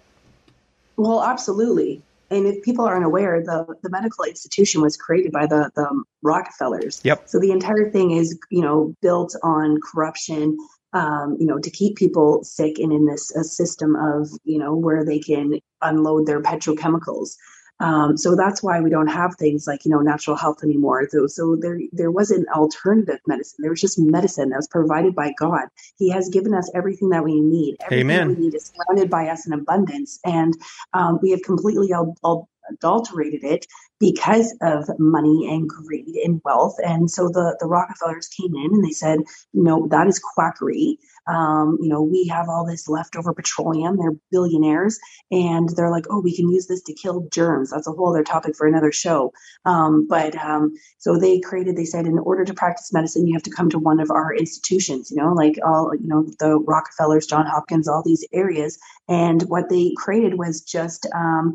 [0.96, 2.02] Well, absolutely.
[2.32, 5.88] And if people aren't aware, the, the medical institution was created by the, the
[6.22, 7.00] Rockefellers.
[7.04, 7.28] Yep.
[7.28, 10.56] So the entire thing is, you know, built on corruption,
[10.94, 15.04] um, you know, to keep people sick and in this system of, you know, where
[15.04, 17.36] they can unload their petrochemicals.
[17.82, 21.08] Um, so that's why we don't have things like you know natural health anymore.
[21.10, 23.58] So, so there there wasn't alternative medicine.
[23.60, 25.66] There was just medicine that was provided by God.
[25.98, 27.76] He has given us everything that we need.
[27.80, 28.28] Everything Amen.
[28.28, 30.54] We need is surrounded by us in abundance, and
[30.94, 33.66] um, we have completely al- al- adulterated it
[33.98, 36.76] because of money and greed and wealth.
[36.84, 39.20] And so the, the Rockefellers came in and they said,
[39.54, 40.98] no, that is quackery.
[41.26, 43.96] Um, you know, we have all this leftover petroleum.
[43.96, 44.98] They're billionaires.
[45.30, 47.70] And they're like, oh, we can use this to kill germs.
[47.70, 49.32] That's a whole other topic for another show.
[49.64, 53.42] Um, but um, so they created, they said, in order to practice medicine, you have
[53.44, 57.26] to come to one of our institutions, you know, like all, you know, the Rockefellers,
[57.26, 58.78] John Hopkins, all these areas.
[59.08, 61.54] And what they created was just um,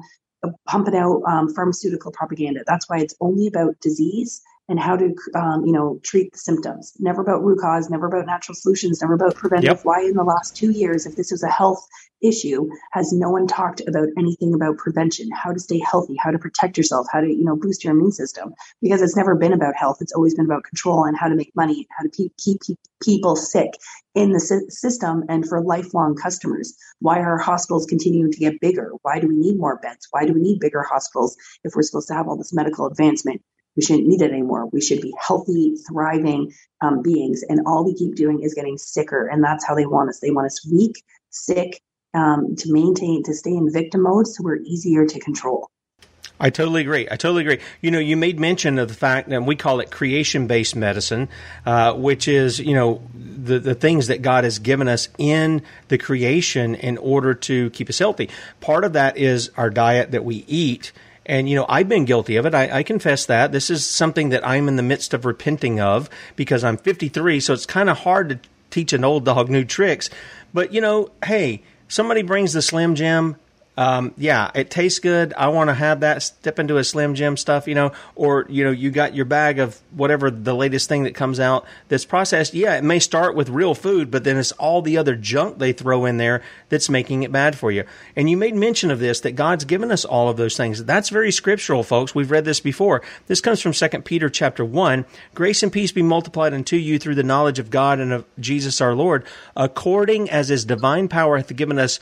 [0.67, 2.63] pumping out um, pharmaceutical propaganda.
[2.65, 6.93] That's why it's only about disease and how to, um, you know, treat the symptoms.
[6.99, 9.77] Never about root cause, never about natural solutions, never about preventive.
[9.77, 9.85] Yep.
[9.85, 11.85] Why in the last two years, if this was a health
[12.21, 16.39] issue, has no one talked about anything about prevention, how to stay healthy, how to
[16.39, 18.53] protect yourself, how to, you know, boost your immune system?
[18.81, 19.97] Because it's never been about health.
[20.01, 22.75] It's always been about control and how to make money, how to pe- keep pe-
[23.01, 23.71] people sick
[24.15, 26.75] in the sy- system and for lifelong customers.
[26.99, 28.91] Why are hospitals continuing to get bigger?
[29.03, 30.07] Why do we need more beds?
[30.11, 33.41] Why do we need bigger hospitals if we're supposed to have all this medical advancement?
[33.77, 34.67] We shouldn't need it anymore.
[34.73, 36.51] We should be healthy, thriving
[36.81, 37.43] um, beings.
[37.47, 39.27] And all we keep doing is getting sicker.
[39.27, 40.19] And that's how they want us.
[40.19, 41.81] They want us weak, sick,
[42.13, 45.69] um, to maintain, to stay in victim mode so we're easier to control.
[46.39, 47.07] I totally agree.
[47.09, 47.59] I totally agree.
[47.81, 51.29] You know, you made mention of the fact that we call it creation-based medicine,
[51.65, 55.97] uh, which is you know the the things that God has given us in the
[55.97, 58.29] creation in order to keep us healthy.
[58.61, 60.91] Part of that is our diet that we eat.
[61.27, 62.55] And, you know, I've been guilty of it.
[62.55, 63.51] I, I, confess that.
[63.51, 67.53] This is something that I'm in the midst of repenting of because I'm 53, so
[67.53, 68.39] it's kind of hard to
[68.71, 70.09] teach an old dog new tricks.
[70.53, 73.35] But, you know, hey, somebody brings the Slim Jim.
[73.77, 75.35] Um, yeah, it tastes good.
[75.37, 76.23] I want to have that.
[76.23, 79.59] Step into a Slim Jim stuff, you know, or you know, you got your bag
[79.59, 82.55] of whatever the latest thing that comes out that's processed.
[82.55, 85.73] Yeah, it may start with real food, but then it's all the other junk they
[85.73, 87.83] throw in there that's making it bad for you.
[88.15, 90.83] And you made mention of this that God's given us all of those things.
[90.83, 92.15] That's very scriptural, folks.
[92.15, 93.03] We've read this before.
[93.27, 95.05] This comes from Second Peter chapter one.
[95.35, 98.81] Grace and peace be multiplied unto you through the knowledge of God and of Jesus
[98.81, 99.23] our Lord,
[99.55, 101.99] according as His divine power hath given us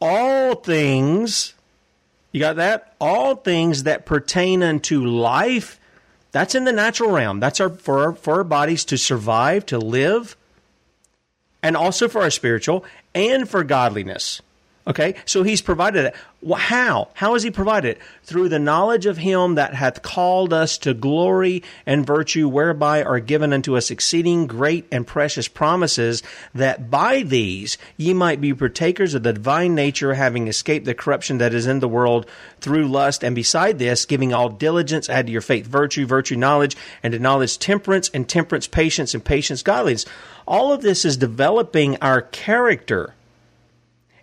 [0.00, 1.54] all things,
[2.32, 2.94] you got that?
[3.00, 5.78] All things that pertain unto life.
[6.32, 7.40] That's in the natural realm.
[7.40, 10.36] That's our for our, for our bodies to survive, to live,
[11.62, 12.84] and also for our spiritual
[13.14, 14.40] and for godliness.
[14.86, 16.14] Okay, so he's provided it.
[16.56, 17.10] How?
[17.12, 17.98] How has he provided it?
[18.24, 23.20] Through the knowledge of him that hath called us to glory and virtue, whereby are
[23.20, 26.22] given unto us exceeding great and precious promises,
[26.54, 31.36] that by these ye might be partakers of the divine nature, having escaped the corruption
[31.38, 32.24] that is in the world
[32.60, 33.22] through lust.
[33.22, 37.18] And beside this, giving all diligence, add to your faith virtue, virtue knowledge, and to
[37.18, 40.06] knowledge temperance, and temperance patience, and patience godliness.
[40.48, 43.14] All of this is developing our character.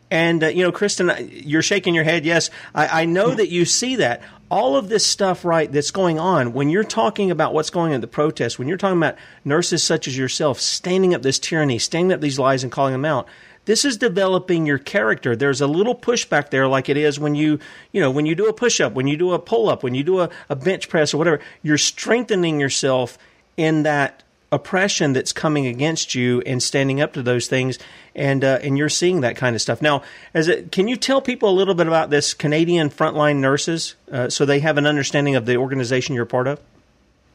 [0.10, 2.26] And, uh, you know, Kristen, you're shaking your head.
[2.26, 4.22] Yes, I, I know that you see that.
[4.49, 7.95] All of this stuff, right, that's going on, when you're talking about what's going on
[7.95, 11.80] in the protests, when you're talking about nurses such as yourself standing up this tyranny,
[11.80, 13.28] standing up these lies and calling them out,
[13.66, 15.36] this is developing your character.
[15.36, 17.60] There's a little pushback there, like it is when you,
[17.91, 19.93] you know, when you do a push up, when you do a pull up, when
[19.93, 21.41] you do a, a bench press or whatever.
[21.62, 23.18] You're strengthening yourself
[23.58, 27.77] in that oppression that's coming against you and standing up to those things
[28.15, 30.01] and uh, and you're seeing that kind of stuff now
[30.33, 34.29] as it, can you tell people a little bit about this Canadian frontline nurses uh,
[34.29, 36.61] so they have an understanding of the organization you're part of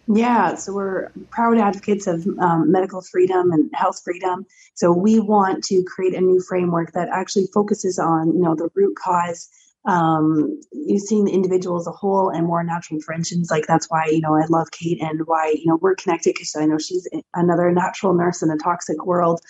[0.09, 4.47] yeah, so we're proud advocates of um, medical freedom and health freedom.
[4.75, 8.69] So we want to create a new framework that actually focuses on, you know, the
[8.75, 9.49] root cause
[9.85, 13.51] um, you seeing the individual as a whole and more natural friendships.
[13.51, 16.55] Like that's why you know I love Kate and why you know we're connected because
[16.57, 19.41] I know she's another natural nurse in a toxic world.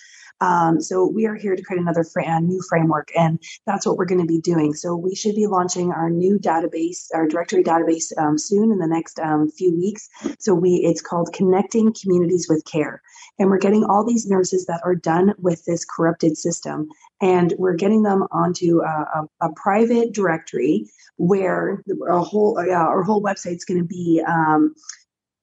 [0.42, 4.06] Um, so we are here to create another fr- new framework, and that's what we're
[4.06, 4.74] going to be doing.
[4.74, 8.88] So we should be launching our new database, our directory database, um, soon in the
[8.88, 10.08] next um, few weeks.
[10.40, 13.00] So we it's called Connecting Communities with Care,
[13.38, 16.88] and we're getting all these nurses that are done with this corrupted system,
[17.20, 20.86] and we're getting them onto a, a, a private directory
[21.18, 24.20] where a whole uh, our whole website's going to be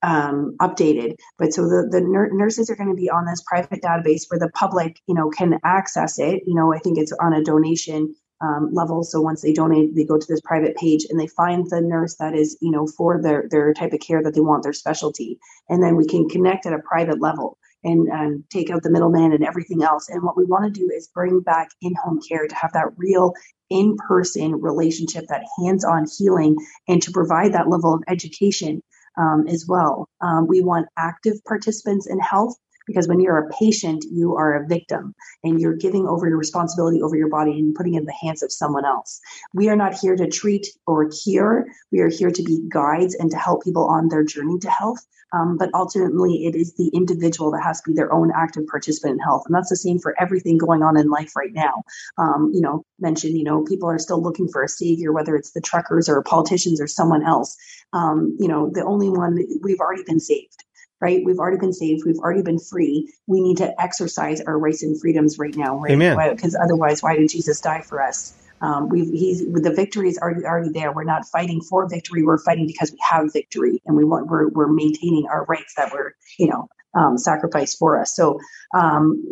[0.02, 1.16] um, updated.
[1.38, 4.40] But so the, the nur- nurses are going to be on this private database where
[4.40, 6.42] the public, you know, can access it.
[6.46, 9.02] You know, I think it's on a donation um, level.
[9.04, 12.16] So once they donate, they go to this private page and they find the nurse
[12.16, 15.38] that is, you know, for their, their type of care that they want, their specialty.
[15.68, 19.32] And then we can connect at a private level and, and take out the middleman
[19.32, 20.08] and everything else.
[20.08, 22.92] And what we want to do is bring back in home care to have that
[22.96, 23.34] real
[23.68, 26.56] in person relationship, that hands on healing,
[26.88, 28.82] and to provide that level of education
[29.20, 30.08] um, as well.
[30.20, 32.56] Um, we want active participants in health
[32.86, 35.14] because when you're a patient, you are a victim
[35.44, 38.42] and you're giving over your responsibility over your body and putting it in the hands
[38.42, 39.20] of someone else.
[39.54, 41.66] We are not here to treat or cure.
[41.92, 45.06] We are here to be guides and to help people on their journey to health.
[45.32, 49.14] Um, but ultimately, it is the individual that has to be their own active participant
[49.14, 49.44] in health.
[49.46, 51.84] And that's the same for everything going on in life right now.
[52.18, 55.52] Um, you know, mentioned, you know, people are still looking for a savior, whether it's
[55.52, 57.56] the truckers or politicians or someone else.
[57.92, 60.64] Um, you know, the only one, we've already been saved
[61.00, 61.22] right?
[61.24, 62.02] We've already been saved.
[62.04, 63.10] We've already been free.
[63.26, 65.92] We need to exercise our rights and freedoms right now, right?
[65.92, 66.16] Amen.
[66.34, 68.34] Because otherwise, why did Jesus die for us?
[68.62, 70.92] Um, we he's the victory is already already there.
[70.92, 72.22] We're not fighting for victory.
[72.22, 75.92] We're fighting because we have victory, and we want we're we're maintaining our rights that
[75.92, 78.14] were you know um, sacrificed for us.
[78.14, 78.38] So
[78.74, 79.22] um,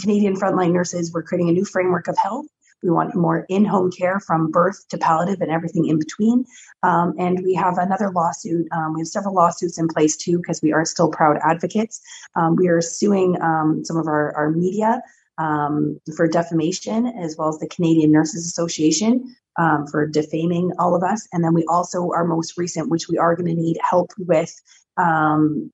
[0.00, 2.46] Canadian frontline nurses, we're creating a new framework of health
[2.82, 6.44] we want more in home care from birth to palliative and everything in between.
[6.82, 8.66] Um, and we have another lawsuit.
[8.72, 12.00] Um, we have several lawsuits in place too because we are still proud advocates.
[12.36, 15.02] Um, we are suing um, some of our, our media
[15.38, 19.34] um, for defamation as well as the Canadian Nurses Association.
[19.60, 21.26] Um, for defaming all of us.
[21.32, 24.54] And then we also, our most recent, which we are going to need help with
[24.96, 25.72] um,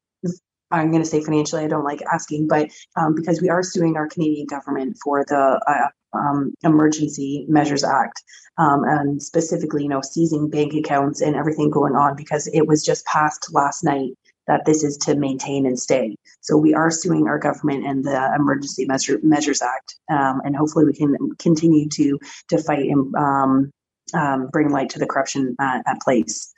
[0.71, 3.97] I'm going to say financially, I don't like asking, but um, because we are suing
[3.97, 8.23] our Canadian government for the uh, um, Emergency Measures Act,
[8.59, 12.85] um, and specifically, you know, seizing bank accounts and everything going on because it was
[12.85, 14.11] just passed last night
[14.47, 16.17] that this is to maintain and stay.
[16.41, 20.85] So we are suing our government and the Emergency Measure, Measures Act, um, and hopefully
[20.85, 22.19] we can continue to
[22.49, 23.71] to fight and um,
[24.13, 26.53] um, bring light to the corruption at, at place.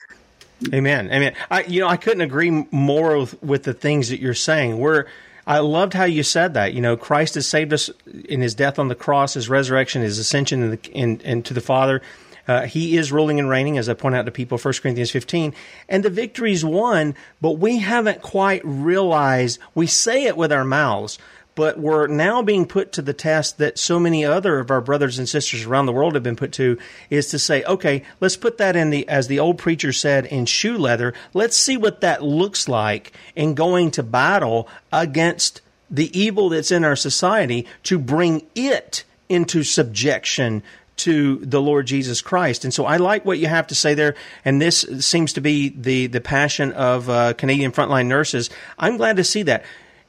[0.73, 1.11] Amen.
[1.13, 1.35] Amen.
[1.51, 4.79] I, you know, I couldn't agree more with, with the things that you're saying.
[4.79, 5.07] We're
[5.47, 6.75] I loved how you said that.
[6.75, 10.19] You know, Christ has saved us in His death on the cross, His resurrection, His
[10.19, 12.03] ascension in the, in, into the Father.
[12.49, 15.55] Uh, he is ruling and reigning, as I point out to people, 1 Corinthians 15.
[15.89, 21.19] And the victory's won, but we haven't quite realized, we say it with our mouths,
[21.57, 25.19] but we're now being put to the test that so many other of our brothers
[25.19, 26.79] and sisters around the world have been put to
[27.09, 30.45] is to say, okay, let's put that in the, as the old preacher said, in
[30.45, 31.15] shoe leather.
[31.33, 36.85] Let's see what that looks like in going to battle against the evil that's in
[36.85, 40.63] our society to bring it into subjection
[40.97, 42.65] to the Lord Jesus Christ.
[42.65, 44.15] And so I like what you have to say there.
[44.45, 48.51] And this seems to be the, the passion of uh, Canadian frontline nurses.
[48.79, 49.65] I'm glad to see that.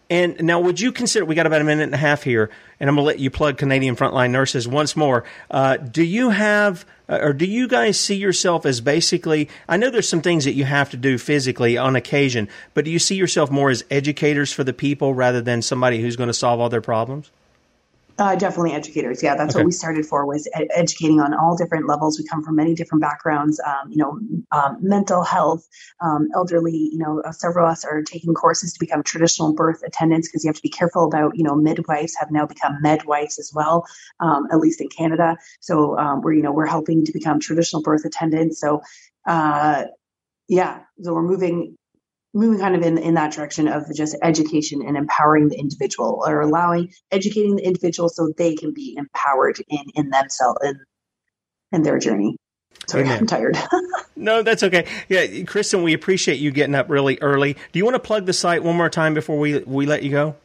[0.09, 1.25] And now, would you consider?
[1.25, 3.29] We got about a minute and a half here, and I'm going to let you
[3.29, 5.25] plug Canadian Frontline Nurses once more.
[5.51, 9.49] Uh, do you have, uh, or do you guys see yourself as basically?
[9.67, 12.91] I know there's some things that you have to do physically on occasion, but do
[12.91, 16.33] you see yourself more as educators for the people rather than somebody who's going to
[16.33, 17.29] solve all their problems?
[18.19, 19.21] Uh, definitely educators.
[19.21, 19.61] Yeah, that's okay.
[19.61, 22.17] what we started for was ed- educating on all different levels.
[22.17, 23.61] We come from many different backgrounds.
[23.65, 24.19] Um, you know,
[24.51, 25.67] um, mental health,
[26.01, 26.89] um, elderly.
[26.91, 30.43] You know, uh, several of us are taking courses to become traditional birth attendants because
[30.43, 31.37] you have to be careful about.
[31.37, 33.85] You know, midwives have now become medwives as well,
[34.19, 35.37] um, at least in Canada.
[35.59, 38.59] So um, we're you know we're helping to become traditional birth attendants.
[38.59, 38.81] So.
[39.27, 39.83] Uh,
[40.49, 41.75] yeah, so we're moving
[42.33, 46.41] moving kind of in, in that direction of just education and empowering the individual or
[46.41, 50.77] allowing educating the individual so they can be empowered in in themselves and
[51.71, 52.35] in, in their journey.
[52.87, 53.19] Sorry Amen.
[53.19, 53.57] i'm tired.
[54.15, 54.87] No that's okay.
[55.09, 57.53] Yeah kristen we appreciate you getting up really early.
[57.71, 60.11] Do you want to plug the site one more time before we we let you
[60.11, 60.35] go?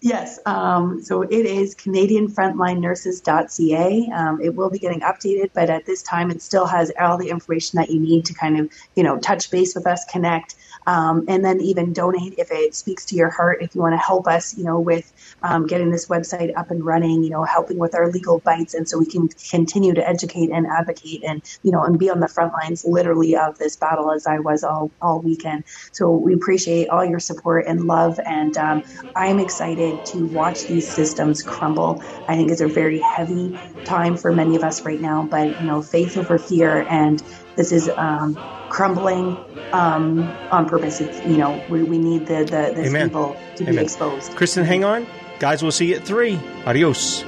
[0.00, 4.10] Yes, um, so it is CanadianFrontlineNurses.ca.
[4.14, 7.30] Um, it will be getting updated, but at this time, it still has all the
[7.30, 10.54] information that you need to kind of, you know, touch base with us, connect,
[10.88, 13.58] um, and then even donate if it speaks to your heart.
[13.60, 15.12] If you want to help us, you know, with
[15.42, 18.88] um, getting this website up and running, you know, helping with our legal bites, and
[18.88, 22.28] so we can continue to educate and advocate, and you know, and be on the
[22.28, 25.64] front lines, literally, of this battle as I was all all weekend.
[25.92, 28.82] So we appreciate all your support and love, and um,
[29.14, 32.02] I'm excited to watch these systems crumble.
[32.28, 33.52] I think it's a very heavy
[33.84, 37.22] time for many of us right now, but you know, faith over fear, and
[37.58, 38.38] this is um,
[38.68, 39.36] crumbling
[39.72, 40.20] um,
[40.52, 41.00] on purpose.
[41.00, 43.08] It's, you know, we, we need the, the this Amen.
[43.08, 43.74] evil to Amen.
[43.74, 44.36] be exposed.
[44.36, 45.08] Kristen, hang on.
[45.40, 46.38] Guys, we'll see you at 3.
[46.66, 47.24] Adios.